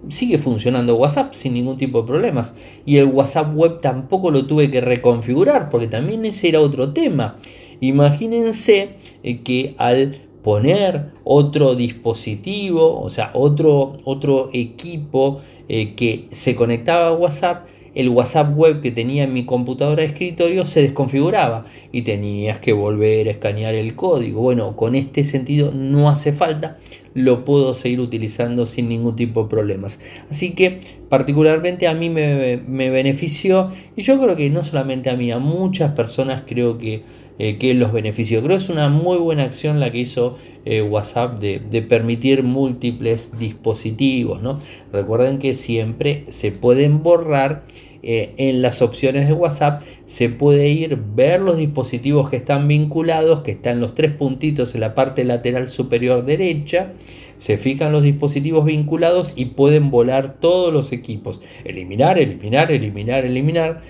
sigue 0.07 0.37
funcionando 0.37 0.95
WhatsApp 0.95 1.33
sin 1.33 1.53
ningún 1.53 1.77
tipo 1.77 2.01
de 2.01 2.07
problemas. 2.07 2.55
Y 2.85 2.97
el 2.97 3.05
WhatsApp 3.05 3.53
web 3.55 3.81
tampoco 3.81 4.31
lo 4.31 4.45
tuve 4.45 4.71
que 4.71 4.81
reconfigurar, 4.81 5.69
porque 5.69 5.87
también 5.87 6.25
ese 6.25 6.49
era 6.49 6.61
otro 6.61 6.93
tema. 6.93 7.37
Imagínense 7.81 8.95
eh, 9.23 9.41
que 9.41 9.75
al 9.77 10.21
poner 10.43 11.11
otro 11.23 11.75
dispositivo, 11.75 12.99
o 12.99 13.09
sea, 13.09 13.31
otro, 13.33 13.97
otro 14.05 14.49
equipo 14.53 15.41
eh, 15.67 15.93
que 15.93 16.27
se 16.31 16.55
conectaba 16.55 17.07
a 17.09 17.13
WhatsApp, 17.13 17.67
el 17.93 18.09
WhatsApp 18.09 18.55
web 18.55 18.81
que 18.81 18.91
tenía 18.91 19.23
en 19.23 19.33
mi 19.33 19.45
computadora 19.45 20.01
de 20.01 20.07
escritorio 20.07 20.65
se 20.65 20.81
desconfiguraba 20.81 21.65
y 21.91 22.03
tenías 22.03 22.59
que 22.59 22.73
volver 22.73 23.27
a 23.27 23.31
escanear 23.31 23.73
el 23.73 23.95
código. 23.95 24.41
Bueno, 24.41 24.75
con 24.75 24.95
este 24.95 25.23
sentido 25.23 25.71
no 25.73 26.09
hace 26.09 26.31
falta, 26.31 26.77
lo 27.13 27.43
puedo 27.43 27.73
seguir 27.73 27.99
utilizando 27.99 28.65
sin 28.65 28.87
ningún 28.87 29.15
tipo 29.15 29.43
de 29.43 29.49
problemas. 29.49 29.99
Así 30.29 30.51
que 30.51 30.79
particularmente 31.09 31.87
a 31.87 31.93
mí 31.93 32.09
me, 32.09 32.61
me 32.67 32.89
benefició 32.89 33.69
y 33.95 34.03
yo 34.03 34.19
creo 34.19 34.35
que 34.35 34.49
no 34.49 34.63
solamente 34.63 35.09
a 35.09 35.15
mí, 35.15 35.31
a 35.31 35.39
muchas 35.39 35.91
personas 35.91 36.43
creo 36.47 36.77
que 36.77 37.03
eh, 37.43 37.57
que 37.57 37.73
los 37.73 37.91
beneficios. 37.91 38.43
Creo 38.43 38.55
que 38.55 38.63
es 38.63 38.69
una 38.69 38.89
muy 38.89 39.17
buena 39.17 39.41
acción 39.41 39.79
la 39.79 39.89
que 39.89 39.97
hizo 39.97 40.37
eh, 40.63 40.83
WhatsApp 40.83 41.39
de, 41.41 41.81
permitir 41.81 42.43
múltiples 42.43 43.31
dispositivos. 43.39 44.43
¿no? 44.43 44.59
Recuerden 44.93 45.39
que 45.39 45.55
siempre 45.55 46.25
se 46.29 46.51
pueden 46.51 47.01
borrar 47.01 47.63
eh, 48.03 48.35
en 48.37 48.61
las 48.61 48.83
opciones 48.83 49.27
de 49.27 49.33
WhatsApp 49.33 49.81
se 50.05 50.29
puede 50.29 50.69
ir 50.69 50.99
ver 51.15 51.41
los 51.41 51.57
dispositivos 51.57 52.29
que 52.29 52.37
están 52.37 52.67
vinculados, 52.67 53.41
que 53.41 53.51
están 53.53 53.79
los 53.79 53.95
tres 53.95 54.11
puntitos 54.11 54.75
en 54.75 54.81
la 54.81 54.93
parte 54.93 55.23
lateral 55.23 55.67
superior 55.67 56.23
derecha. 56.23 56.93
Se 57.37 57.57
fijan 57.57 57.91
los 57.91 58.03
dispositivos 58.03 58.65
vinculados 58.65 59.33
y 59.35 59.45
pueden 59.45 59.89
volar 59.89 60.39
todos 60.39 60.71
los 60.71 60.91
equipos. 60.91 61.41
Eliminar, 61.65 62.19
eliminar, 62.19 62.71
eliminar, 62.71 63.25
eliminar. 63.25 63.81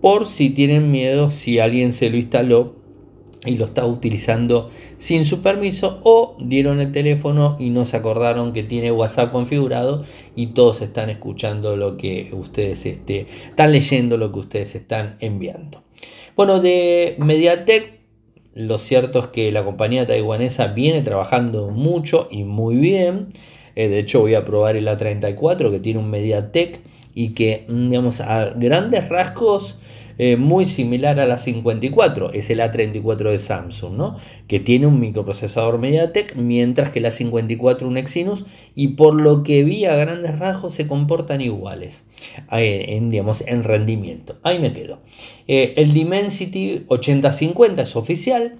Por 0.00 0.26
si 0.26 0.50
tienen 0.50 0.92
miedo, 0.92 1.30
si 1.30 1.58
alguien 1.58 1.90
se 1.90 2.08
lo 2.08 2.16
instaló 2.16 2.80
y 3.44 3.56
lo 3.56 3.64
está 3.64 3.86
utilizando 3.86 4.70
sin 4.98 5.24
su 5.24 5.42
permiso 5.42 6.00
o 6.04 6.36
dieron 6.38 6.80
el 6.80 6.92
teléfono 6.92 7.56
y 7.58 7.70
no 7.70 7.84
se 7.84 7.96
acordaron 7.96 8.52
que 8.52 8.62
tiene 8.62 8.92
WhatsApp 8.92 9.32
configurado 9.32 10.04
y 10.36 10.48
todos 10.48 10.80
están 10.80 11.10
escuchando 11.10 11.76
lo 11.76 11.96
que 11.96 12.30
ustedes 12.32 12.86
este, 12.86 13.26
están 13.48 13.72
leyendo 13.72 14.16
lo 14.16 14.32
que 14.32 14.38
ustedes 14.38 14.74
están 14.74 15.16
enviando. 15.20 15.82
Bueno, 16.36 16.60
de 16.60 17.16
MediaTek 17.18 18.00
lo 18.54 18.78
cierto 18.78 19.18
es 19.18 19.26
que 19.28 19.50
la 19.50 19.64
compañía 19.64 20.06
taiwanesa 20.06 20.68
viene 20.68 21.00
trabajando 21.02 21.70
mucho 21.70 22.28
y 22.30 22.44
muy 22.44 22.76
bien. 22.76 23.28
Eh, 23.74 23.88
de 23.88 23.98
hecho 23.98 24.20
voy 24.20 24.34
a 24.34 24.44
probar 24.44 24.76
el 24.76 24.86
A34 24.86 25.70
que 25.70 25.80
tiene 25.80 25.98
un 25.98 26.10
MediaTek 26.10 26.80
y 27.14 27.30
que 27.30 27.64
digamos 27.68 28.20
a 28.20 28.50
grandes 28.50 29.08
rasgos 29.08 29.78
eh, 30.18 30.36
muy 30.36 30.64
similar 30.64 31.20
a 31.20 31.26
la 31.26 31.38
54, 31.38 32.32
es 32.32 32.50
el 32.50 32.60
A34 32.60 33.30
de 33.30 33.38
Samsung, 33.38 33.94
¿no? 33.94 34.16
que 34.46 34.60
tiene 34.60 34.86
un 34.86 35.00
microprocesador 35.00 35.78
MediaTek, 35.78 36.36
mientras 36.36 36.90
que 36.90 37.00
la 37.00 37.10
54 37.10 37.88
un 37.88 37.96
Exynos, 37.96 38.44
y 38.74 38.88
por 38.88 39.14
lo 39.14 39.42
que 39.42 39.64
vi 39.64 39.84
a 39.84 39.96
grandes 39.96 40.38
rasgos 40.38 40.74
se 40.74 40.86
comportan 40.86 41.40
iguales 41.40 42.04
eh, 42.52 42.84
en, 42.88 43.10
digamos, 43.10 43.42
en 43.46 43.64
rendimiento. 43.64 44.38
Ahí 44.42 44.58
me 44.58 44.72
quedo. 44.72 45.00
Eh, 45.48 45.74
el 45.76 45.92
Dimensity 45.92 46.84
8050 46.88 47.82
es 47.82 47.96
oficial. 47.96 48.54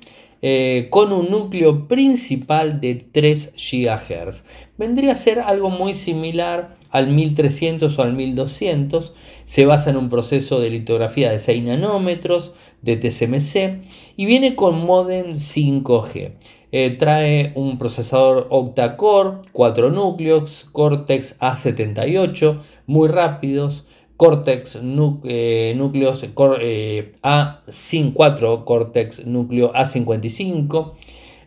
Eh, 0.44 0.88
con 0.90 1.12
un 1.12 1.30
núcleo 1.30 1.87
principal 1.87 2.80
de 2.80 2.96
3 2.96 3.54
GHz. 3.54 4.44
Vendría 4.76 5.12
a 5.12 5.16
ser 5.16 5.38
algo 5.38 5.70
muy 5.70 5.94
similar 5.94 6.75
al 6.90 7.06
1300 7.06 7.96
o 7.96 8.02
al 8.02 8.12
1200. 8.14 9.14
Se 9.44 9.66
basa 9.66 9.90
en 9.90 9.96
un 9.96 10.08
proceso 10.08 10.58
de 10.58 10.70
litografía 10.70 11.30
de 11.30 11.38
6 11.38 11.62
nanómetros 11.62 12.54
de 12.80 12.96
TSMC 12.96 13.87
y 14.16 14.26
viene 14.26 14.56
con 14.56 14.84
modem 14.84 15.34
5G. 15.34 16.32
Eh, 16.72 16.90
trae 16.99 17.52
un 17.54 17.78
procesador 17.78 18.49
octa-core, 18.50 19.42
4 19.52 19.90
núcleos, 19.90 20.66
Cortex 20.72 21.38
A78, 21.38 22.58
muy 22.87 23.08
rápidos, 23.08 23.87
Cortex 24.22 24.78
eh, 25.24 25.74
núcleos 25.76 26.22
eh, 26.60 27.12
A54, 27.24 28.64
Cortex 28.64 29.26
núcleo 29.26 29.72
A55. 29.72 30.92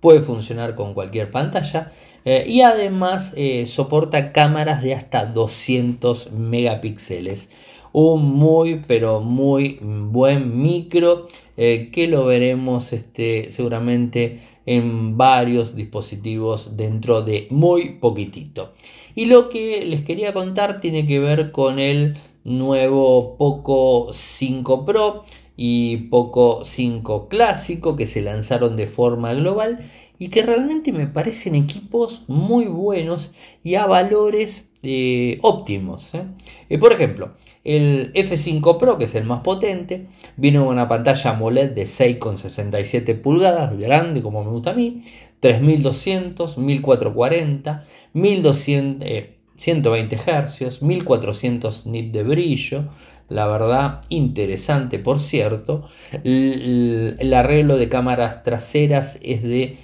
puede 0.00 0.20
funcionar 0.20 0.74
con 0.74 0.92
cualquier 0.94 1.30
pantalla 1.30 1.92
eh, 2.24 2.44
y 2.46 2.62
además 2.62 3.32
eh, 3.36 3.66
soporta 3.66 4.32
cámaras 4.32 4.82
de 4.82 4.94
hasta 4.94 5.26
200 5.26 6.32
megapíxeles. 6.32 7.50
Un 7.92 8.24
muy 8.24 8.82
pero 8.86 9.20
muy 9.20 9.78
buen 9.80 10.60
micro 10.60 11.28
eh, 11.56 11.90
que 11.92 12.08
lo 12.08 12.24
veremos 12.24 12.92
este, 12.92 13.50
seguramente 13.50 14.40
en 14.66 15.16
varios 15.16 15.76
dispositivos 15.76 16.76
dentro 16.76 17.22
de 17.22 17.46
muy 17.50 17.96
poquitito. 17.96 18.72
Y 19.14 19.26
lo 19.26 19.48
que 19.48 19.84
les 19.84 20.02
quería 20.02 20.32
contar 20.32 20.80
tiene 20.80 21.06
que 21.06 21.20
ver 21.20 21.52
con 21.52 21.78
el 21.78 22.16
nuevo 22.44 23.36
Poco 23.36 24.12
5 24.12 24.84
Pro 24.84 25.24
y 25.56 26.08
Poco 26.08 26.64
5 26.64 27.28
Clásico 27.28 27.96
que 27.96 28.06
se 28.06 28.22
lanzaron 28.22 28.76
de 28.76 28.86
forma 28.86 29.32
global 29.34 29.80
y 30.18 30.28
que 30.28 30.42
realmente 30.42 30.92
me 30.92 31.06
parecen 31.06 31.54
equipos 31.54 32.22
muy 32.28 32.66
buenos 32.66 33.32
y 33.62 33.74
a 33.74 33.86
valores 33.86 34.70
eh, 34.82 35.38
óptimos. 35.42 36.14
¿eh? 36.14 36.24
Eh, 36.68 36.78
por 36.78 36.92
ejemplo, 36.92 37.32
el 37.64 38.12
F5 38.12 38.78
Pro, 38.78 38.98
que 38.98 39.04
es 39.04 39.14
el 39.14 39.24
más 39.24 39.40
potente, 39.40 40.06
viene 40.36 40.58
con 40.58 40.68
una 40.68 40.86
pantalla 40.86 41.30
AMOLED 41.30 41.70
de 41.70 41.84
6,67 41.84 43.20
pulgadas, 43.20 43.76
grande 43.78 44.22
como 44.22 44.44
me 44.44 44.50
gusta 44.50 44.70
a 44.70 44.74
mí, 44.74 45.00
3200, 45.40 46.58
1440, 46.58 47.84
1200, 48.12 49.08
120 49.56 50.16
Hz, 50.16 50.82
1400 50.82 51.86
nits 51.86 52.12
de 52.12 52.22
brillo, 52.22 52.84
la 53.28 53.46
verdad 53.46 54.02
interesante 54.08 54.98
por 54.98 55.18
cierto. 55.18 55.88
El, 56.24 57.32
arreglo 57.34 57.76
de 57.76 57.88
cámaras 57.88 58.42
traseras 58.42 59.18
es 59.22 59.42
de 59.42 59.76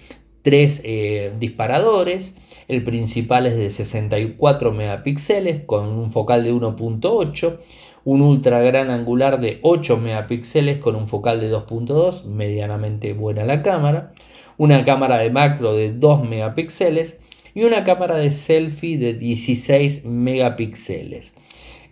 tres 0.43 0.83
eh, 0.85 1.33
disparadores. 1.39 2.35
El 2.69 2.85
principal 2.85 3.47
es 3.47 3.57
de 3.57 3.71
64 3.71 4.73
megapíxeles 4.73 5.61
con 5.65 5.89
un 5.89 6.11
focal 6.11 6.45
de 6.45 6.53
1.8, 6.53 7.59
un 8.05 8.23
ultra 8.23 8.61
gran 8.61 8.91
angular 8.91 9.41
de 9.41 9.59
8 9.62 9.97
megapíxeles 9.97 10.79
con 10.79 10.95
un 10.95 11.09
focal 11.09 11.41
de 11.41 11.53
2.2, 11.53 12.25
medianamente 12.25 13.12
buena 13.12 13.45
la 13.45 13.62
cámara, 13.62 14.12
una 14.57 14.85
cámara 14.85 15.19
de 15.19 15.31
macro 15.31 15.75
de 15.75 15.93
2 15.93 16.29
megapíxeles 16.29 17.21
y 17.54 17.64
una 17.64 17.85
cámara 17.85 18.16
de 18.16 18.30
selfie 18.30 18.99
de 18.99 19.14
16 19.14 20.04
megapíxeles. 20.04 21.35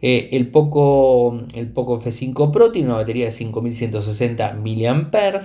Eh, 0.00 0.29
el, 0.33 0.49
Poco, 0.49 1.43
el 1.55 1.69
Poco 1.69 2.00
F5 2.00 2.53
Pro 2.53 2.71
tiene 2.71 2.88
una 2.88 2.99
batería 2.99 3.27
de 3.27 3.31
5160 3.33 4.55
mAh, 4.55 5.38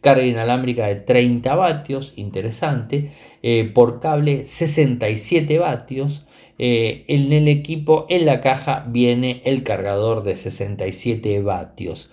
carga 0.00 0.26
inalámbrica 0.26 0.86
de 0.86 0.96
30 0.96 1.54
vatios, 1.54 2.12
interesante, 2.16 3.10
eh, 3.42 3.70
por 3.72 4.00
cable 4.00 4.44
67 4.44 5.58
vatios. 5.58 6.26
Eh, 6.58 7.04
en 7.08 7.32
el 7.32 7.48
equipo, 7.48 8.06
en 8.08 8.26
la 8.26 8.40
caja, 8.40 8.84
viene 8.88 9.42
el 9.44 9.64
cargador 9.64 10.22
de 10.22 10.36
67 10.36 11.40
vatios. 11.40 12.10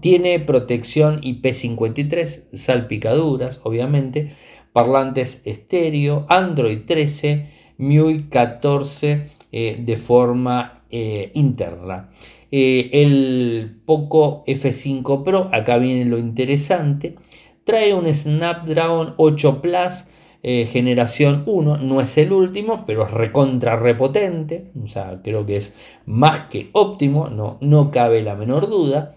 Tiene 0.00 0.38
protección 0.38 1.20
IP53, 1.22 2.44
salpicaduras, 2.52 3.60
obviamente, 3.64 4.32
parlantes 4.72 5.42
estéreo, 5.44 6.26
Android 6.28 6.80
13, 6.86 7.48
MIUI 7.78 8.28
14 8.28 9.26
de 9.50 9.96
forma 9.96 10.80
eh, 10.90 11.30
interna. 11.34 12.10
Eh, 12.50 12.90
el 12.92 13.80
Poco 13.84 14.44
F5 14.44 15.22
Pro, 15.22 15.48
acá 15.52 15.78
viene 15.78 16.04
lo 16.04 16.18
interesante, 16.18 17.14
trae 17.62 17.94
un 17.94 18.12
Snapdragon 18.12 19.14
8 19.16 19.62
Plus 19.62 20.06
eh, 20.42 20.66
generación 20.66 21.44
1, 21.46 21.76
no 21.76 22.00
es 22.00 22.18
el 22.18 22.32
último, 22.32 22.84
pero 22.86 23.06
es 23.06 23.12
recontra 23.12 23.76
repotente, 23.76 24.72
o 24.82 24.88
sea, 24.88 25.20
creo 25.22 25.46
que 25.46 25.56
es 25.56 25.76
más 26.06 26.48
que 26.48 26.70
óptimo, 26.72 27.28
no, 27.28 27.58
no 27.60 27.92
cabe 27.92 28.22
la 28.22 28.34
menor 28.34 28.68
duda. 28.68 29.14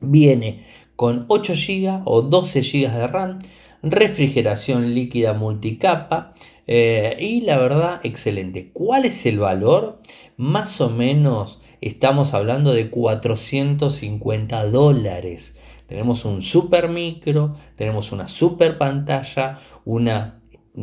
Viene 0.00 0.66
con 0.94 1.24
8 1.28 1.54
GB 1.54 2.02
o 2.04 2.20
12 2.20 2.60
GB 2.60 2.92
de 2.92 3.06
RAM, 3.06 3.38
refrigeración 3.82 4.94
líquida 4.94 5.32
multicapa 5.32 6.34
y 6.66 7.40
la 7.40 7.56
verdad 7.56 8.00
excelente. 8.02 8.70
¿Cuál 8.74 9.06
es 9.06 9.24
el 9.24 9.38
valor? 9.38 10.00
más 10.38 10.80
o 10.80 10.88
menos 10.88 11.60
estamos 11.80 12.32
hablando 12.32 12.72
de 12.72 12.88
450 12.88 14.70
dólares. 14.70 15.56
Tenemos 15.86 16.24
un 16.24 16.40
super 16.42 16.88
micro, 16.88 17.54
tenemos 17.74 18.12
una 18.12 18.28
super 18.28 18.78
pantalla, 18.78 19.58
una, 19.84 20.40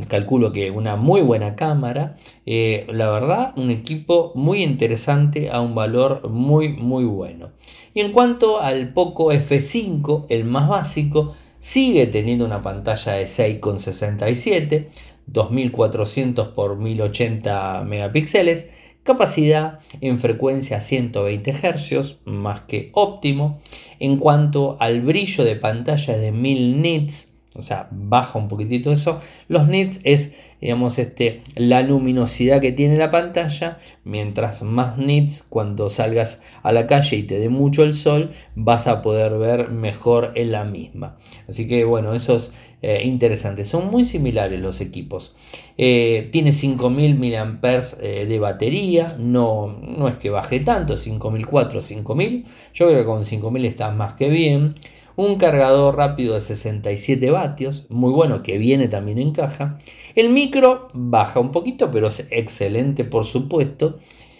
calculo 0.09 0.51
que 0.51 0.71
una 0.71 0.97
muy 0.97 1.21
buena 1.21 1.55
cámara. 1.55 2.17
Eh, 2.45 2.85
la 2.91 3.09
verdad, 3.09 3.53
un 3.55 3.71
equipo 3.71 4.33
muy 4.35 4.61
interesante 4.61 5.49
a 5.49 5.61
un 5.61 5.73
valor 5.73 6.29
muy, 6.29 6.69
muy 6.69 7.05
bueno. 7.05 7.51
Y 7.93 8.01
en 8.01 8.11
cuanto 8.11 8.59
al 8.59 8.91
Poco 8.91 9.31
F5, 9.31 10.25
el 10.27 10.43
más 10.43 10.67
básico, 10.67 11.33
sigue 11.65 12.05
teniendo 12.05 12.45
una 12.45 12.61
pantalla 12.61 13.13
de 13.13 13.23
6,67, 13.23 14.89
2400 15.25 16.49
x 16.49 16.77
1080 16.77 17.83
megapíxeles 17.87 18.69
Capacidad 19.01 19.79
en 20.01 20.19
frecuencia 20.19 20.79
120 20.79 21.53
Hz, 21.53 22.17
más 22.25 22.61
que 22.61 22.91
óptimo. 22.93 23.61
En 23.99 24.17
cuanto 24.17 24.77
al 24.79 25.01
brillo 25.01 25.43
de 25.43 25.55
pantalla 25.55 26.17
de 26.17 26.31
1000 26.31 26.81
nits, 26.81 27.34
o 27.55 27.61
sea, 27.61 27.87
baja 27.91 28.37
un 28.37 28.47
poquitito 28.47 28.91
eso. 28.91 29.19
Los 29.47 29.67
nits 29.67 29.99
es, 30.03 30.33
digamos, 30.59 30.99
este, 30.99 31.41
la 31.55 31.81
luminosidad 31.81 32.59
que 32.59 32.71
tiene 32.71 32.97
la 32.97 33.11
pantalla. 33.11 33.77
Mientras 34.03 34.63
más 34.63 34.97
nits, 34.97 35.45
cuando 35.47 35.89
salgas 35.89 36.41
a 36.63 36.71
la 36.71 36.85
calle 36.85 37.15
y 37.15 37.23
te 37.23 37.39
dé 37.39 37.49
mucho 37.49 37.83
el 37.83 37.93
sol, 37.93 38.31
vas 38.55 38.87
a 38.87 39.01
poder 39.01 39.37
ver 39.37 39.69
mejor 39.69 40.33
en 40.35 40.51
la 40.51 40.65
misma. 40.65 41.17
Así 41.47 41.67
que, 41.67 41.85
bueno, 41.85 42.13
eso 42.13 42.35
es 42.35 42.51
eh, 42.81 43.01
interesante. 43.03 43.65
Son 43.65 43.89
muy 43.89 44.03
similares 44.03 44.59
los 44.59 44.81
equipos. 44.81 45.33
Eh, 45.77 46.29
tiene 46.31 46.51
5000 46.51 47.15
mAh 47.15 47.79
eh, 48.01 48.25
de 48.27 48.39
batería. 48.39 49.15
No, 49.17 49.75
no 49.81 50.07
es 50.07 50.17
que 50.17 50.29
baje 50.29 50.59
tanto, 50.59 50.97
5004, 50.97 51.81
5000. 51.81 52.45
Yo 52.73 52.85
creo 52.87 52.99
que 52.99 53.05
con 53.05 53.23
5000 53.25 53.65
está 53.65 53.91
más 53.91 54.13
que 54.13 54.29
bien. 54.29 54.75
Un 55.17 55.37
cargador 55.37 55.95
rápido 55.95 56.33
de 56.33 56.41
67 56.41 57.31
vatios, 57.31 57.85
muy 57.89 58.11
bueno, 58.11 58.43
que 58.43 58.57
viene 58.57 58.89
también 58.89 59.17
en 59.17 59.31
caja. 59.31 59.77
El 60.13 60.29
micro 60.29 60.89
baja 60.93 61.39
un 61.39 61.51
poquito, 61.51 61.89
pero 61.89 62.07
es 62.07 62.27
excelente, 62.31 63.05
por 63.05 63.23
supuesto. 63.25 63.99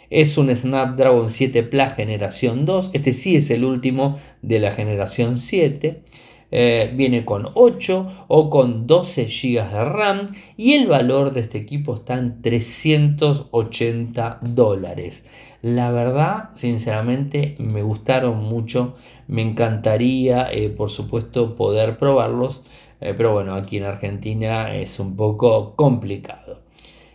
Es 0.10 0.38
un 0.38 0.54
Snapdragon 0.56 1.30
7 1.30 1.64
Plus 1.64 1.94
generación 1.94 2.66
2. 2.66 2.92
Este 2.94 3.14
sí 3.14 3.38
es 3.38 3.50
el 3.50 3.64
último 3.64 4.20
de 4.42 4.60
la 4.60 4.72
generación 4.72 5.38
7. 5.38 6.04
Eh, 6.52 6.92
viene 6.96 7.26
con 7.26 7.48
8 7.54 8.26
o 8.28 8.50
con 8.50 8.88
12 8.88 9.26
GB 9.26 9.70
de 9.72 9.86
RAM 9.86 10.28
y 10.56 10.74
el 10.74 10.88
valor 10.88 11.34
de 11.34 11.42
este 11.42 11.58
equipo 11.58 11.96
está 11.96 12.18
en 12.18 12.42
380 12.42 14.40
dólares. 14.42 15.26
La 15.62 15.92
verdad, 15.92 16.52
sinceramente, 16.54 17.56
me 17.58 17.82
gustaron 17.82 18.44
mucho. 18.44 18.96
Me 19.28 19.42
encantaría, 19.42 20.48
eh, 20.52 20.70
por 20.70 20.92
supuesto, 20.92 21.56
poder 21.56 21.98
probarlos. 21.98 22.62
Eh, 23.02 23.14
pero 23.18 23.34
bueno, 23.34 23.56
aquí 23.56 23.78
en 23.78 23.86
Argentina 23.86 24.76
es 24.76 25.00
un 25.00 25.16
poco 25.16 25.76
complicado. 25.76 26.62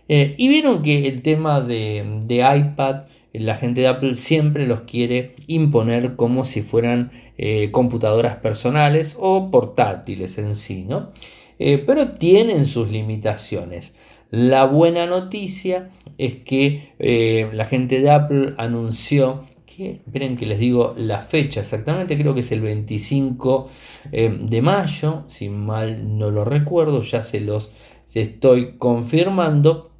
y 0.09 0.49
vieron 0.49 0.83
que 0.83 1.07
el 1.07 1.23
tema 1.23 1.61
de, 1.61 2.21
de 2.27 2.37
iPad 2.39 3.05
la 3.33 3.55
gente 3.55 3.83
de 3.83 3.89
Apple 3.89 4.15
siempre 4.15 4.67
los 4.67 4.83
quiere 4.83 5.35
imponer 5.47 6.17
como 6.17 6.45
si 6.45 6.63
fueran 6.63 7.13
eh, 7.39 7.71
computadoras 7.71 8.37
personales 8.37 9.17
o 9.19 9.51
portátiles 9.51 10.39
en 10.39 10.57
sí, 10.57 10.85
¿no? 10.89 11.11
Eh, 11.59 11.79
pero 11.79 12.13
tienen 12.13 12.67
sus 12.67 12.91
limitaciones. 12.91 13.95
La 14.31 14.65
buena 14.65 15.07
noticia 15.07 15.91
es 16.19 16.37
que 16.37 16.93
eh, 16.99 17.49
la 17.53 17.65
gente 17.65 18.01
de 18.01 18.11
Apple 18.11 18.55
anunció 18.59 19.45
que, 19.67 20.01
esperen 20.07 20.37
que 20.37 20.47
les 20.47 20.59
digo 20.59 20.95
la 20.97 21.21
fecha 21.21 21.61
exactamente, 21.61 22.19
creo 22.19 22.35
que 22.35 22.41
es 22.41 22.53
el 22.53 22.61
25 22.61 23.71
de 24.11 24.63
mayo, 24.63 25.25
si 25.27 25.49
mal 25.49 26.19
no 26.19 26.31
lo 26.31 26.45
recuerdo, 26.45 27.03
ya 27.03 27.23
se 27.23 27.41
los 27.41 27.71
estoy 28.13 28.77
confirmando, 28.77 29.93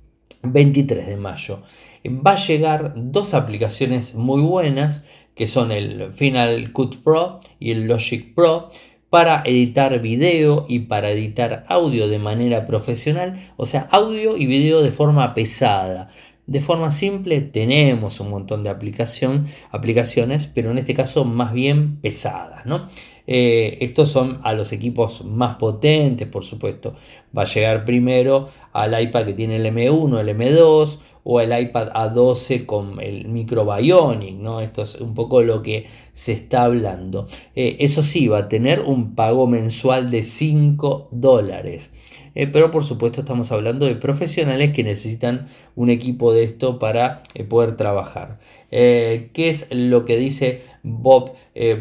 23 0.43 1.07
de 1.07 1.17
mayo 1.17 1.63
va 2.07 2.33
a 2.33 2.47
llegar 2.47 2.95
dos 2.97 3.35
aplicaciones 3.35 4.15
muy 4.15 4.41
buenas 4.41 5.03
que 5.35 5.47
son 5.47 5.73
el 5.73 6.13
Final 6.13 6.73
Cut 6.73 7.03
Pro 7.03 7.41
y 7.59 7.71
el 7.71 7.87
Logic 7.87 8.35
Pro 8.35 8.71
para 9.09 9.43
editar 9.45 10.01
video 10.01 10.67
y 10.69 10.81
para 10.81 11.11
editar 11.11 11.65
audio 11.69 12.09
de 12.09 12.19
manera 12.19 12.67
profesional, 12.67 13.41
o 13.57 13.67
sea, 13.67 13.89
audio 13.91 14.37
y 14.37 14.47
video 14.47 14.83
de 14.83 14.93
forma 14.93 15.35
pesada. 15.35 16.11
De 16.47 16.61
forma 16.61 16.91
simple 16.91 17.41
tenemos 17.41 18.21
un 18.21 18.31
montón 18.31 18.63
de 18.65 18.71
aplicación, 18.71 19.47
aplicaciones, 19.71 20.47
pero 20.47 20.71
en 20.71 20.79
este 20.79 20.95
caso 20.95 21.25
más 21.25 21.53
bien 21.53 22.01
pesadas. 22.01 22.67
¿no? 22.67 22.89
Eh, 23.33 23.79
estos 23.83 24.09
son 24.09 24.41
a 24.43 24.55
los 24.55 24.73
equipos 24.73 25.25
más 25.25 25.55
potentes, 25.55 26.27
por 26.27 26.43
supuesto. 26.43 26.95
Va 27.37 27.43
a 27.43 27.45
llegar 27.45 27.85
primero 27.85 28.49
al 28.73 29.01
iPad 29.01 29.25
que 29.25 29.35
tiene 29.35 29.55
el 29.55 29.67
M1, 29.67 30.19
el 30.19 30.37
M2 30.37 30.99
o 31.23 31.41
el 31.41 31.57
iPad 31.57 31.93
A12 31.93 32.67
con 32.67 33.01
el 33.01 33.29
micro 33.29 33.65
Bionic, 33.65 34.35
¿no? 34.35 34.61
Esto 34.61 34.83
es 34.83 34.97
un 34.97 35.15
poco 35.15 35.45
lo 35.45 35.63
que 35.63 35.87
se 36.13 36.33
está 36.33 36.65
hablando. 36.65 37.29
Eh, 37.55 37.77
eso 37.79 38.03
sí, 38.03 38.27
va 38.27 38.39
a 38.39 38.49
tener 38.49 38.81
un 38.81 39.15
pago 39.15 39.47
mensual 39.47 40.11
de 40.11 40.25
5 40.25 41.11
dólares. 41.13 41.93
Eh, 42.35 42.49
pero 42.49 42.73
por 42.73 42.83
supuesto 42.83 43.21
estamos 43.21 43.53
hablando 43.53 43.87
de 43.87 43.95
profesionales 43.95 44.73
que 44.73 44.83
necesitan 44.83 45.47
un 45.77 45.89
equipo 45.89 46.33
de 46.33 46.43
esto 46.43 46.81
para 46.81 47.23
poder 47.49 47.77
trabajar. 47.77 48.41
¿Qué 48.71 49.31
es 49.37 49.67
lo 49.71 50.05
que 50.05 50.17
dice 50.17 50.63
Bob 50.83 51.33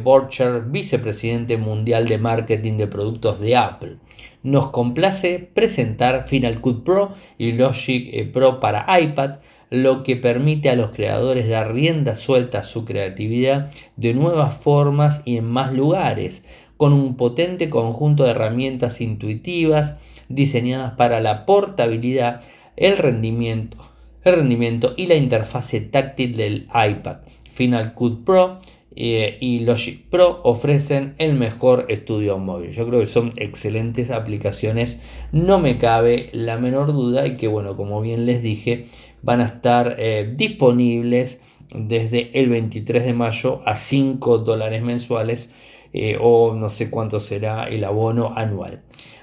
Borcher, 0.03 0.63
vicepresidente 0.63 1.57
mundial 1.57 2.07
de 2.07 2.17
marketing 2.17 2.77
de 2.77 2.87
productos 2.87 3.39
de 3.39 3.55
Apple? 3.55 3.97
nos 4.43 4.69
complace 4.69 5.49
presentar 5.53 6.27
Final 6.27 6.61
Cut 6.61 6.83
Pro 6.83 7.11
y 7.37 7.51
Logic 7.53 8.09
eh, 8.13 8.25
Pro 8.25 8.59
para 8.59 8.85
iPad, 8.99 9.39
lo 9.69 10.03
que 10.03 10.15
permite 10.15 10.69
a 10.69 10.75
los 10.75 10.91
creadores 10.91 11.47
dar 11.47 11.73
rienda 11.73 12.15
suelta 12.15 12.59
a 12.59 12.63
su 12.63 12.85
creatividad 12.85 13.69
de 13.97 14.13
nuevas 14.13 14.55
formas 14.55 15.21
y 15.25 15.37
en 15.37 15.45
más 15.45 15.73
lugares, 15.73 16.45
con 16.77 16.93
un 16.93 17.17
potente 17.17 17.69
conjunto 17.69 18.23
de 18.23 18.31
herramientas 18.31 19.01
intuitivas 19.01 19.97
diseñadas 20.29 20.93
para 20.93 21.19
la 21.19 21.45
portabilidad, 21.45 22.41
el 22.77 22.97
rendimiento, 22.97 23.77
el 24.23 24.35
rendimiento 24.35 24.93
y 24.97 25.07
la 25.07 25.15
interfase 25.15 25.81
táctil 25.81 26.35
del 26.35 26.67
iPad. 26.73 27.19
Final 27.49 27.93
Cut 27.93 28.23
Pro 28.23 28.59
eh, 28.95 29.37
y 29.39 29.59
Logic 29.59 30.09
Pro 30.09 30.41
ofrecen 30.43 31.15
el 31.17 31.33
mejor 31.33 31.85
estudio 31.89 32.37
móvil. 32.37 32.71
Yo 32.71 32.87
creo 32.87 32.99
que 32.99 33.05
son 33.05 33.31
excelentes 33.37 34.11
aplicaciones, 34.11 35.01
no 35.31 35.59
me 35.59 35.77
cabe 35.77 36.29
la 36.33 36.57
menor 36.57 36.93
duda 36.93 37.27
y 37.27 37.37
que 37.37 37.47
bueno, 37.47 37.77
como 37.77 38.01
bien 38.01 38.25
les 38.25 38.43
dije, 38.43 38.87
van 39.21 39.41
a 39.41 39.45
estar 39.45 39.95
eh, 39.99 40.33
disponibles 40.35 41.41
desde 41.73 42.37
el 42.39 42.49
23 42.49 43.05
de 43.05 43.13
mayo 43.13 43.61
a 43.65 43.75
5 43.75 44.39
dólares 44.39 44.81
mensuales 44.81 45.53
eh, 45.93 46.17
o 46.19 46.53
no 46.53 46.69
sé 46.69 46.89
cuánto 46.89 47.19
será 47.19 47.67
el 47.67 47.83
abono 47.83 48.33
anual. 48.35 48.81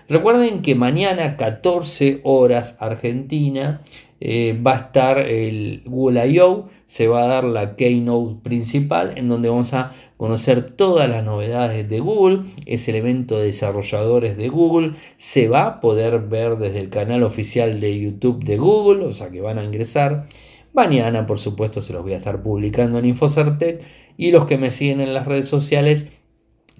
Recuerden 0.08 0.62
que 0.62 0.76
mañana 0.76 1.36
14 1.36 2.20
horas 2.22 2.76
Argentina 2.80 3.82
eh, 4.20 4.58
va 4.66 4.72
a 4.72 4.76
estar 4.76 5.18
el 5.18 5.82
Google 5.84 6.26
I.O., 6.28 6.68
se 6.86 7.08
va 7.08 7.24
a 7.24 7.26
dar 7.26 7.44
la 7.44 7.76
keynote 7.76 8.36
principal 8.42 9.12
en 9.16 9.28
donde 9.28 9.48
vamos 9.48 9.74
a 9.74 9.92
conocer 10.16 10.70
todas 10.76 11.08
las 11.10 11.24
novedades 11.24 11.88
de 11.88 12.00
Google, 12.00 12.44
es 12.64 12.88
el 12.88 12.96
evento 12.96 13.36
de 13.36 13.46
desarrolladores 13.46 14.36
de 14.36 14.48
Google, 14.48 14.92
se 15.16 15.48
va 15.48 15.66
a 15.66 15.80
poder 15.80 16.20
ver 16.20 16.56
desde 16.56 16.78
el 16.78 16.88
canal 16.88 17.22
oficial 17.22 17.80
de 17.80 17.98
YouTube 17.98 18.44
de 18.44 18.56
Google, 18.56 19.04
o 19.04 19.12
sea 19.12 19.30
que 19.30 19.40
van 19.40 19.58
a 19.58 19.64
ingresar. 19.64 20.26
Mañana, 20.72 21.26
por 21.26 21.38
supuesto, 21.38 21.80
se 21.80 21.92
los 21.92 22.02
voy 22.02 22.12
a 22.12 22.16
estar 22.16 22.42
publicando 22.42 22.98
en 22.98 23.06
Infocertec 23.06 23.82
y 24.16 24.30
los 24.30 24.46
que 24.46 24.58
me 24.58 24.70
siguen 24.70 25.00
en 25.00 25.14
las 25.14 25.26
redes 25.26 25.48
sociales 25.48 26.08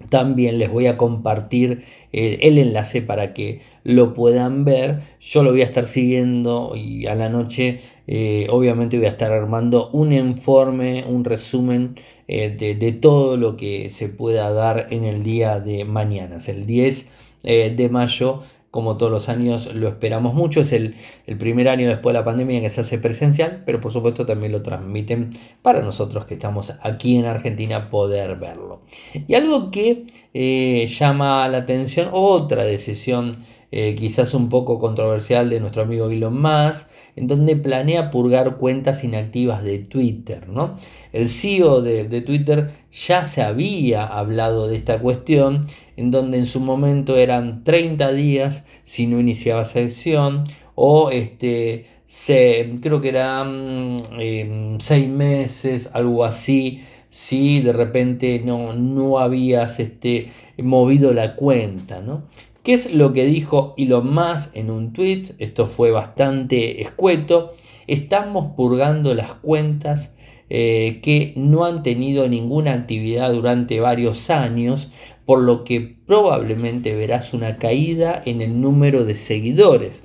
también 0.09 0.59
les 0.59 0.71
voy 0.71 0.87
a 0.87 0.97
compartir 0.97 1.83
el, 2.11 2.57
enlace 2.59 3.01
para 3.01 3.33
que 3.33 3.61
lo 3.87 4.13
puedan 4.13 4.65
ver. 4.65 4.99
Yo 5.21 5.43
lo 5.43 5.51
voy 5.51 5.61
a 5.61 5.63
estar 5.63 5.85
siguiendo 5.85 6.73
y 6.75 7.07
a 7.07 7.15
la 7.15 7.29
noche 7.29 7.79
eh, 8.05 8.47
obviamente 8.49 8.97
voy 8.97 9.05
a 9.05 9.09
estar 9.09 9.31
armando 9.31 9.89
un 9.91 10.11
informe, 10.11 11.05
un 11.07 11.23
resumen 11.23 11.95
eh, 12.27 12.49
de, 12.49 12.91
todo 12.91 13.37
lo 13.37 13.55
que 13.55 13.89
se 13.89 14.09
pueda 14.09 14.51
dar 14.51 14.87
en 14.89 15.05
el 15.05 15.23
día 15.23 15.61
de 15.61 15.85
mañana. 15.85 16.35
Es 16.35 16.49
el 16.49 16.65
10 16.65 17.11
eh, 17.43 17.73
de 17.75 17.87
mayo 17.87 18.41
como 18.71 18.97
todos 18.97 19.11
los 19.11 19.29
años 19.29 19.73
lo 19.73 19.87
esperamos 19.87 20.33
mucho. 20.33 20.59
Es 20.59 20.73
el, 20.73 20.93
primer 21.39 21.69
año 21.69 21.87
después 21.87 22.13
de 22.13 22.19
la 22.19 22.25
pandemia 22.25 22.59
que 22.59 22.69
se 22.69 22.81
hace 22.81 22.97
presencial, 22.97 23.63
pero 23.65 23.79
por 23.79 23.93
supuesto 23.93 24.25
también 24.25 24.51
lo 24.51 24.61
transmiten 24.61 25.29
para 25.61 25.81
nosotros 25.81 26.25
que 26.25 26.33
estamos 26.33 26.73
aquí 26.81 27.17
en 27.17 27.25
Argentina 27.25 27.89
poder 27.89 28.35
verlo. 28.35 28.81
Y 29.27 29.33
algo 29.33 29.71
que 29.71 30.05
llama 30.87 31.47
la 31.47 31.59
atención, 31.59 32.09
otra 32.11 32.65
decisión 32.65 33.37
eh, 33.69 33.95
quizás 33.95 34.33
un 34.33 34.47
poco 34.47 34.79
controversial 34.79 35.49
de 35.49 35.59
nuestro 35.59 35.81
amigo 35.81 36.09
Elon 36.09 36.41
Musk, 36.41 36.87
en 37.17 37.27
donde 37.27 37.57
planea 37.57 38.11
purgar 38.11 38.55
cuentas 38.55 39.03
inactivas 39.03 39.61
de 39.61 39.79
Twitter. 39.79 40.47
¿no? 40.47 40.77
El 41.11 41.27
CEO 41.27 41.81
de, 41.81 42.21
Twitter 42.21 42.71
ya 42.93 43.25
se 43.25 43.41
había 43.41 44.05
hablado 44.05 44.67
de 44.67 44.77
esta 44.77 44.99
cuestión, 44.99 45.67
en 45.97 46.11
donde 46.11 46.37
en 46.37 46.45
su 46.45 46.61
momento 46.61 47.17
eran 47.17 47.65
30 47.65 48.13
días 48.13 48.65
si 48.83 49.05
no 49.05 49.19
iniciaba 49.19 49.65
sesión, 49.65 50.45
o 50.75 51.09
este, 51.11 51.87
se, 52.05 52.77
creo 52.81 53.01
que 53.01 53.09
eran 53.09 54.01
6 54.79 54.91
em, 54.91 55.11
meses, 55.11 55.89
algo 55.91 56.23
así, 56.23 56.83
si 57.09 57.59
de 57.61 57.73
repente 57.73 58.41
no, 58.45 58.73
no 58.73 59.19
habías 59.19 59.79
este, 59.81 60.29
movido 60.57 61.11
la 61.11 61.35
cuenta. 61.35 61.99
¿no? 61.99 62.23
¿Qué 62.67 62.73
es 62.73 62.93
lo 62.93 63.13
que 63.13 63.23
dijo 63.23 63.75
Elon 63.77 64.13
Musk 64.13 64.53
en 64.53 64.69
un 64.69 64.91
tweet? 64.91 65.35
Esto 65.39 65.67
fue 65.67 65.91
bastante 65.91 66.81
escueto. 66.81 67.53
Estamos 67.87 68.55
purgando 68.57 69.13
las 69.13 69.35
cuentas 69.35 70.17
eh, 70.49 70.99
que 71.01 71.31
no 71.37 71.63
han 71.63 71.81
tenido 71.81 72.27
ninguna 72.27 72.73
actividad 72.73 73.31
durante 73.31 73.79
varios 73.79 74.29
años, 74.29 74.91
por 75.25 75.39
lo 75.43 75.63
que 75.63 75.95
probablemente 76.05 76.93
verás 76.93 77.33
una 77.33 77.55
caída 77.55 78.21
en 78.25 78.41
el 78.41 78.59
número 78.59 79.05
de 79.05 79.15
seguidores. 79.15 80.03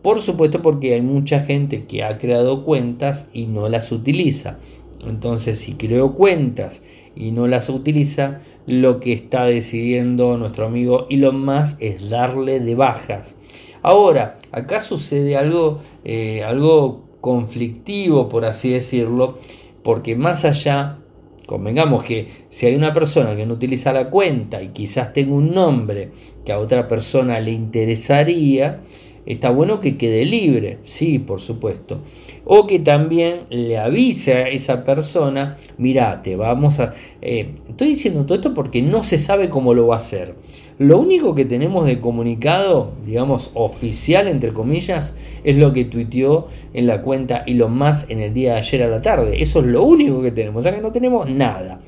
Por 0.00 0.20
supuesto 0.20 0.62
porque 0.62 0.94
hay 0.94 1.02
mucha 1.02 1.40
gente 1.40 1.86
que 1.86 2.04
ha 2.04 2.18
creado 2.18 2.64
cuentas 2.64 3.28
y 3.32 3.46
no 3.46 3.68
las 3.68 3.90
utiliza. 3.90 4.60
Entonces 5.04 5.58
si 5.58 5.72
creo 5.72 6.14
cuentas 6.14 6.84
y 7.16 7.32
no 7.32 7.48
las 7.48 7.68
utiliza, 7.68 8.40
lo 8.68 9.00
que 9.00 9.14
está 9.14 9.46
decidiendo 9.46 10.36
nuestro 10.36 10.66
amigo 10.66 11.06
Elon 11.08 11.42
Musk 11.42 11.80
es 11.80 12.10
darle 12.10 12.60
de 12.60 12.74
bajas. 12.74 13.36
Ahora, 13.80 14.36
acá 14.52 14.80
sucede 14.80 15.38
algo, 15.38 15.78
eh, 16.04 16.44
algo 16.44 17.04
conflictivo, 17.22 18.28
por 18.28 18.44
así 18.44 18.68
decirlo, 18.68 19.38
porque 19.82 20.16
más 20.16 20.44
allá, 20.44 20.98
convengamos 21.46 22.02
que 22.02 22.28
si 22.50 22.66
hay 22.66 22.74
una 22.74 22.92
persona 22.92 23.34
que 23.34 23.46
no 23.46 23.54
utiliza 23.54 23.94
la 23.94 24.10
cuenta 24.10 24.62
y 24.62 24.68
quizás 24.68 25.14
tenga 25.14 25.32
un 25.32 25.54
nombre 25.54 26.10
que 26.44 26.52
a 26.52 26.58
otra 26.58 26.88
persona 26.88 27.40
le 27.40 27.52
interesaría, 27.52 28.82
está 29.24 29.48
bueno 29.48 29.80
que 29.80 29.96
quede 29.96 30.26
libre, 30.26 30.78
sí, 30.84 31.18
por 31.18 31.40
supuesto. 31.40 32.02
O 32.50 32.66
que 32.66 32.78
también 32.78 33.42
le 33.50 33.76
avise 33.76 34.32
a 34.32 34.48
esa 34.48 34.82
persona, 34.82 35.58
mira, 35.76 36.22
te 36.22 36.34
vamos 36.34 36.80
a... 36.80 36.94
Eh, 37.20 37.50
estoy 37.68 37.88
diciendo 37.88 38.24
todo 38.24 38.36
esto 38.36 38.54
porque 38.54 38.80
no 38.80 39.02
se 39.02 39.18
sabe 39.18 39.50
cómo 39.50 39.74
lo 39.74 39.88
va 39.88 39.96
a 39.96 39.98
hacer. 39.98 40.34
Lo 40.78 40.98
único 40.98 41.34
que 41.34 41.44
tenemos 41.44 41.84
de 41.84 42.00
comunicado, 42.00 42.92
digamos, 43.04 43.50
oficial, 43.52 44.28
entre 44.28 44.54
comillas, 44.54 45.18
es 45.44 45.56
lo 45.56 45.74
que 45.74 45.84
tuiteó 45.84 46.46
en 46.72 46.86
la 46.86 47.02
cuenta 47.02 47.42
y 47.46 47.52
lo 47.52 47.68
más 47.68 48.08
en 48.08 48.20
el 48.20 48.32
día 48.32 48.54
de 48.54 48.60
ayer 48.60 48.82
a 48.82 48.88
la 48.88 49.02
tarde. 49.02 49.42
Eso 49.42 49.60
es 49.60 49.66
lo 49.66 49.82
único 49.82 50.22
que 50.22 50.30
tenemos, 50.30 50.60
o 50.60 50.62
sea 50.62 50.74
que 50.74 50.80
no 50.80 50.90
tenemos 50.90 51.28
nada. 51.28 51.80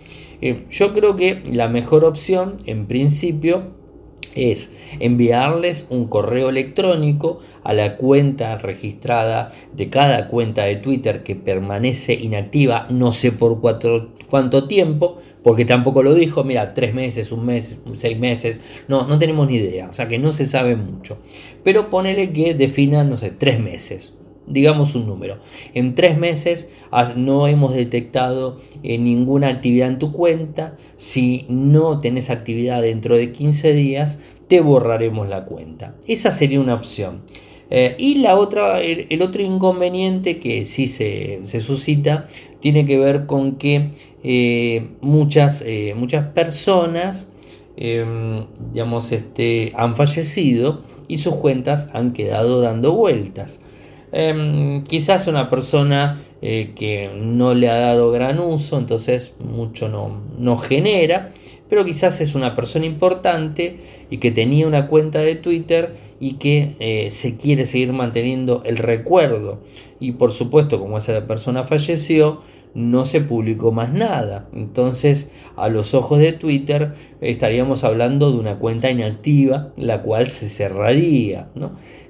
Eh, 0.43 0.67
yo 0.71 0.93
creo 0.93 1.17
que 1.17 1.43
la 1.51 1.69
mejor 1.69 2.05
opción, 2.05 2.57
en 2.67 2.85
principio, 2.85 3.80
es 4.35 4.73
enviarles 5.01 5.87
un 5.91 6.07
correo 6.07 6.51
electrónico 6.51 7.39
a 7.63 7.73
la 7.73 7.97
cuenta 7.97 8.59
registrada 8.59 9.49
de 9.75 9.91
cada 9.91 10.29
cuenta 10.29 10.65
de 10.65 10.77
Twitter 10.77 11.23
que 11.23 11.37
permanece 11.37 12.15
inactiva, 12.15 12.87
no 12.91 13.13
sé 13.13 13.33
por 13.33 13.61
cuánto 13.61 14.69
tiempo, 14.69 15.19
porque 15.43 15.65
tampoco 15.65 16.03
lo 16.03 16.15
dijo, 16.15 16.45
mira, 16.45 16.75
tres 16.75 16.95
meses, 16.95 17.33
un 17.33 17.47
mes, 17.47 17.79
seis 17.95 18.19
meses, 18.19 18.61
no, 18.89 19.07
no 19.07 19.19
tenemos 19.19 19.49
ni 19.49 19.57
idea, 19.57 19.89
o 19.89 19.93
sea 19.93 20.07
que 20.09 20.19
no 20.19 20.33
se 20.33 20.45
sabe 20.45 20.77
mucho. 20.77 21.19
Pero 21.65 21.91
ponele 21.91 22.33
que 22.33 22.55
definan, 22.55 23.11
no 23.11 23.17
sé, 23.17 23.31
tres 23.31 23.59
meses, 23.59 24.13
digamos 24.51 24.95
un 24.95 25.07
número. 25.07 25.39
En 25.75 25.95
tres 25.95 26.19
meses 26.19 26.69
no 27.17 27.47
hemos 27.47 27.75
detectado 27.75 28.59
eh, 28.83 28.99
ninguna 28.99 29.49
actividad 29.49 29.89
en 29.89 29.99
tu 29.99 30.13
cuenta. 30.13 30.77
Si 30.97 31.47
no 31.49 31.99
tenés 31.99 32.31
actividad 32.31 32.83
dentro 32.83 33.17
de 33.17 33.33
15 33.33 33.73
días, 33.73 34.19
te 34.49 34.61
borraremos 34.61 35.29
la 35.29 35.45
cuenta. 35.45 35.95
Esa 36.07 36.33
sería 36.33 36.61
una 36.61 36.75
opción. 36.75 37.23
Eh, 37.71 37.95
y 37.99 38.17
la 38.17 38.37
otra, 38.37 38.83
el, 38.83 39.23
otro 39.23 39.43
inconveniente 39.43 40.41
que 40.41 40.65
sí 40.65 40.89
se, 40.89 41.41
suscita 41.61 42.27
tiene 42.59 42.85
que 42.85 42.99
ver 42.99 43.27
con 43.27 43.57
que 43.57 43.93
eh, 44.25 44.89
muchas, 45.01 45.65
muchas 45.95 46.27
personas 46.33 47.29
em, 47.77 48.47
digamos, 48.73 49.13
este, 49.13 49.73
han 49.77 49.95
fallecido 49.95 50.83
y 51.07 51.19
sus 51.19 51.37
cuentas 51.37 51.89
han 51.93 52.13
quedado 52.13 52.61
dando 52.61 52.93
vueltas. 52.93 53.61
Em, 54.13 54.83
quizás 54.85 55.27
una 55.29 55.51
persona 55.51 56.21
eh, 56.43 56.73
que 56.75 57.11
no 57.15 57.55
le 57.55 57.69
ha 57.69 57.77
dado 57.77 58.11
gran 58.11 58.39
uso, 58.41 58.79
entonces 58.79 59.35
mucho 59.39 59.89
no, 59.89 60.21
no 60.39 60.57
genera, 60.57 61.33
pero 61.69 61.85
quizás 61.85 62.21
es 62.21 62.35
una 62.35 62.55
persona 62.55 62.87
importante 62.87 63.79
y 64.11 64.17
que 64.17 64.33
tenía 64.33 64.67
una 64.67 64.89
cuenta 64.89 65.21
de 65.21 65.37
Twitter 65.37 65.95
y 66.19 66.35
que 66.35 66.77
eh, 66.81 67.11
se 67.11 67.37
quiere 67.37 67.65
seguir 67.67 67.93
manteniendo 67.93 68.63
el 68.67 68.77
recuerdo. 68.77 69.61
Y 70.01 70.13
por 70.13 70.33
supuesto, 70.33 70.81
como 70.81 70.99
esa 70.99 71.27
persona 71.27 71.63
falleció, 71.63 72.41
no 72.75 73.05
se 73.05 73.21
publicó 73.21 73.73
más 73.73 73.93
nada. 73.93 74.49
Entonces, 74.55 75.31
a 75.57 75.69
los 75.69 75.95
ojos 75.95 76.19
de 76.19 76.33
Twitter, 76.33 76.95
estaríamos 77.21 77.85
hablando 77.85 78.31
de 78.33 78.39
una 78.39 78.59
cuenta 78.59 78.91
inactiva, 78.91 79.73
la 79.77 80.03
cual 80.03 80.29
se 80.29 80.49
cerraría. 80.49 81.51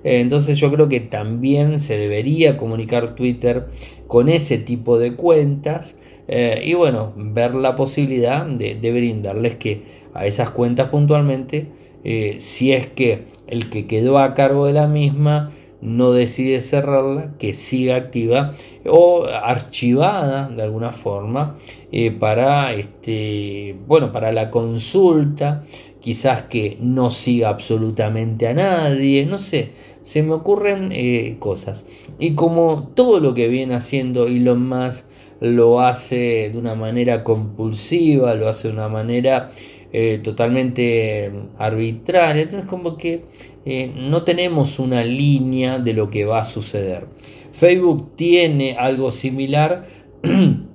Entonces, 0.05 0.59
yo 0.59 0.71
creo 0.73 0.89
que 0.89 1.01
también 1.01 1.79
se 1.79 1.97
debería 1.97 2.57
comunicar 2.57 3.15
Twitter 3.15 3.69
con 4.07 4.29
ese 4.29 4.59
tipo 4.59 4.99
de 4.99 5.15
cuentas. 5.15 5.97
Eh, 6.29 6.63
y 6.65 6.75
bueno, 6.75 7.13
ver 7.17 7.55
la 7.55 7.75
posibilidad 7.75 8.47
de, 8.47 8.75
brindarles 8.93 9.57
que 9.57 9.83
a 10.15 10.27
esas 10.27 10.51
cuentas 10.51 10.89
puntualmente, 10.91 11.69
eh, 12.05 12.37
si 12.39 12.73
es 12.73 12.87
que 12.87 13.25
el 13.47 13.69
que 13.69 13.87
quedó 13.87 14.19
a 14.19 14.35
cargo 14.35 14.67
de 14.67 14.73
la 14.73 14.87
misma 14.87 15.51
no 15.83 16.13
decide 16.13 16.61
cerrarla, 16.61 17.33
que 17.39 17.55
siga 17.55 17.97
activa 17.97 18.55
o 18.87 19.25
archivada 19.25 20.49
de 20.49 20.63
alguna 20.63 20.93
forma 20.93 21.57
eh, 21.93 22.11
para, 22.11 22.73
este, 22.75 23.77
bueno, 23.87 24.13
para 24.13 24.33
la 24.33 24.51
consulta, 24.51 25.65
quizás 26.01 26.43
que 26.43 26.77
no 26.81 27.11
siga 27.11 27.49
absolutamente 27.49 28.47
a 28.49 28.55
nadie, 28.55 29.27
no 29.27 29.39
sé, 29.39 29.73
se 30.03 30.23
me 30.23 30.33
ocurren 30.33 30.91
eh, 30.93 31.37
cosas. 31.39 31.87
Y 32.19 32.35
como 32.35 32.89
todo 32.95 33.21
lo 33.21 33.35
que 33.35 33.49
viene 33.49 33.75
haciendo 33.75 34.27
Elon 34.27 34.69
Musk 34.69 35.07
lo 35.41 35.81
hace 35.81 36.51
de 36.53 36.59
una 36.59 36.75
manera 36.75 37.25
compulsiva, 37.25 38.35
lo 38.35 38.49
hace 38.49 38.69
de 38.69 38.75
una 38.75 38.89
manera 38.89 39.51
eh, 39.93 40.21
totalmente 40.23 41.33
arbitraria, 41.59 42.43
entonces 42.43 42.69
como 42.69 42.97
que 42.97 43.25
eh, 43.65 43.93
no 43.97 44.23
tenemos 44.23 44.79
una 44.79 45.05
línea 45.05 45.79
de 45.79 45.93
lo 45.95 46.11
que 46.11 46.25
va 46.25 46.41
a 46.41 46.45
suceder. 46.45 47.07
Facebook 47.53 48.17
tiene 48.17 48.77
algo 48.79 49.11
similar, 49.11 49.87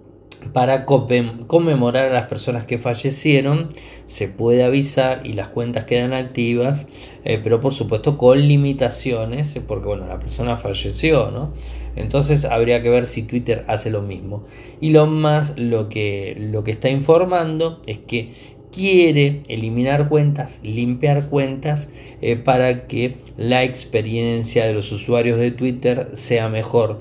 para 0.54 0.86
conmemorar 0.86 2.06
a 2.06 2.14
las 2.14 2.28
personas 2.28 2.66
que 2.66 2.78
fallecieron. 2.78 3.70
Se 4.06 4.28
puede 4.28 4.64
avisar 4.64 5.26
y 5.26 5.34
las 5.34 5.50
cuentas 5.50 5.86
quedan 5.86 6.14
activas, 6.14 6.88
eh, 7.24 7.40
pero 7.44 7.60
por 7.60 7.74
supuesto 7.74 8.18
con 8.18 8.40
limitaciones, 8.40 9.60
porque 9.68 9.88
bueno, 9.88 10.08
la 10.08 10.20
persona 10.20 10.58
falleció, 10.58 11.32
¿no? 11.32 11.54
Entonces 11.96 12.46
habría 12.46 12.82
que 12.82 12.90
ver 12.90 13.06
si 13.06 13.24
Twitter 13.24 13.64
hace 13.68 13.90
lo 13.90 14.02
mismo. 14.02 14.44
Y 14.82 14.92
lo 14.92 15.08
más 15.08 15.58
lo 15.58 15.90
que, 15.90 16.36
lo 16.38 16.64
que 16.64 16.72
está 16.72 16.90
informando 16.90 17.82
es 17.86 17.98
que 18.00 18.55
quiere 18.76 19.42
eliminar 19.48 20.10
cuentas, 20.10 20.60
limpiar 20.64 21.30
cuentas 21.30 21.90
eh, 22.22 22.36
para 22.36 22.88
que 22.88 23.16
la 23.38 23.64
experiencia 23.64 24.66
de 24.66 24.74
los 24.74 24.92
usuarios 24.92 25.40
de 25.40 25.52
Twitter 25.52 26.10
sea 26.12 26.50
mejor. 26.50 27.00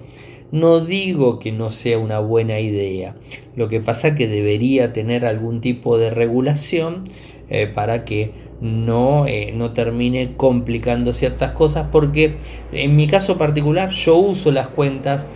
No 0.52 0.78
digo 0.78 1.40
que 1.40 1.50
no 1.50 1.70
sea 1.70 1.98
una 1.98 2.20
buena 2.20 2.60
idea, 2.60 3.16
lo 3.56 3.68
que 3.68 3.80
pasa 3.80 4.14
que 4.14 4.28
debería 4.28 4.92
tener 4.92 5.26
algún 5.26 5.60
tipo 5.60 5.98
de 5.98 6.10
regulación 6.10 7.02
eh, 7.50 7.66
para 7.66 8.04
que 8.04 8.30
no, 8.60 9.26
eh, 9.26 9.52
no 9.52 9.72
termine 9.72 10.36
complicando 10.36 11.12
ciertas 11.12 11.50
cosas 11.52 11.88
porque 11.90 12.36
en 12.72 12.94
mi 12.94 13.08
caso 13.08 13.36
particular 13.36 13.90
yo 13.90 14.16
uso 14.16 14.52
las 14.52 14.68
cuentas 14.68 15.28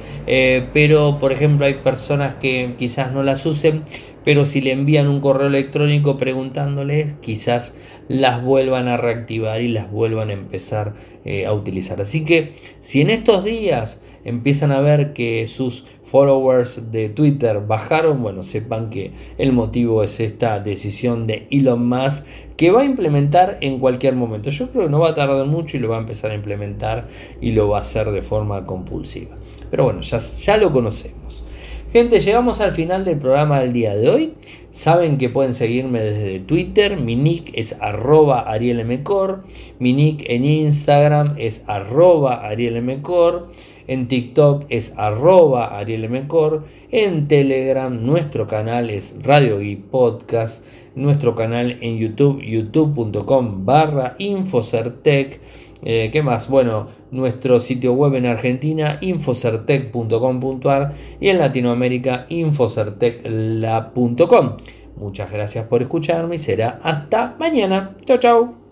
pero 0.73 1.19
por 1.19 1.33
ejemplo 1.33 1.67
hay 1.67 1.75
personas 1.75 2.37
que 2.41 2.75
quizás 2.79 3.13
no 3.13 3.23
las 3.23 3.45
usen 3.45 3.83
pero 4.29 4.45
si 4.45 4.61
le 4.61 4.73
envían 4.73 5.09
un 5.09 5.23
correo 5.23 5.47
electrónico 5.47 6.19
preguntándoles 6.19 7.15
quizás 7.23 7.75
las 8.09 8.45
vuelvan 8.45 8.87
a 8.87 8.99
reactivar 8.99 9.63
y 9.63 9.69
las 9.69 9.91
vuelvan 9.91 10.29
a 10.29 10.35
empezar 10.35 10.93
a 11.47 11.53
utilizar 11.55 11.99
así 12.03 12.27
que 12.27 12.53
si 12.79 13.01
en 13.01 13.09
estos 13.09 13.43
días 13.43 14.03
empiezan 14.25 14.71
a 14.71 14.81
ver 14.81 15.15
que 15.15 15.47
sus 15.47 15.87
followers 16.05 16.91
de 16.91 17.09
Twitter 17.09 17.61
bajaron, 17.67 18.23
bueno, 18.23 18.43
sepan 18.43 18.91
que 18.91 19.13
el 19.39 19.53
motivo 19.53 20.03
es 20.03 20.21
esta 20.21 20.61
decisión 20.61 21.27
de 21.27 21.47
Elon 21.51 21.89
Musk 21.89 22.27
que 22.59 22.71
va 22.71 22.83
a 22.83 22.85
implementar 22.85 23.57
en 23.63 23.79
cualquier 23.79 24.15
momento. 24.15 24.51
Yo 24.51 24.71
creo 24.71 24.85
que 24.85 24.91
no 24.91 25.01
va 25.01 25.11
a 25.11 25.15
tardar 25.15 25.47
mucho 25.47 25.79
y 25.79 25.81
lo 25.81 25.89
va 25.89 25.97
a 25.97 26.01
empezar 26.01 26.33
a 26.33 26.35
implementar 26.35 27.09
y 27.41 27.53
lo 27.53 27.69
va 27.69 27.79
a 27.79 27.81
hacer 27.81 28.11
de 28.11 28.21
forma 28.21 28.67
compulsiva. 28.67 29.37
Pero 29.71 29.85
bueno, 29.85 30.01
ya, 30.03 30.19
ya 30.19 30.57
lo 30.59 30.71
conocemos. 30.71 31.45
Gente, 31.91 32.21
llegamos 32.21 32.61
al 32.61 32.73
final 32.73 33.07
del 33.07 33.19
programa 33.19 33.61
del 33.61 33.73
día 33.73 33.97
de 33.97 34.11
hoy. 34.11 34.35
Saben 34.69 35.17
que 35.17 35.31
pueden 35.31 35.55
seguirme 35.55 36.03
desde 36.03 36.39
Twitter. 36.39 37.01
Mi 37.01 37.17
nick 37.17 37.51
es 37.55 37.81
arroba 37.81 38.41
arielmcor. 38.41 39.41
Mi 39.79 39.95
nick 39.95 40.29
en 40.29 40.45
Instagram 40.45 41.37
es 41.39 41.65
arroba 41.67 42.47
arielmcor. 42.47 43.49
En 43.87 44.07
TikTok 44.07 44.67
es 44.69 44.93
arroba 44.99 45.79
arielmcor. 45.79 46.65
En 46.91 47.27
Telegram 47.27 48.05
nuestro 48.05 48.47
canal 48.47 48.91
es 48.91 49.17
Radio 49.23 49.63
y 49.63 49.77
Podcast. 49.77 50.67
Nuestro 50.95 51.35
canal 51.35 51.79
en 51.81 51.97
YouTube, 51.97 52.43
youtube.com 52.43 53.65
barra 53.65 54.15
Infocertec. 54.19 55.41
Eh, 55.83 56.11
¿Qué 56.13 56.23
más? 56.23 56.49
Bueno, 56.49 56.87
nuestro 57.11 57.59
sitio 57.61 57.93
web 57.93 58.15
en 58.15 58.25
Argentina, 58.27 58.99
infocertec.com.ar 59.01 60.95
y 61.21 61.29
en 61.29 61.39
Latinoamérica, 61.39 62.27
infocertecla.com. 62.29 64.57
Muchas 64.97 65.33
gracias 65.33 65.67
por 65.67 65.83
escucharme 65.83 66.35
y 66.35 66.39
será 66.39 66.81
hasta 66.83 67.37
mañana. 67.39 67.97
Chao, 68.05 68.19
chao. 68.19 68.58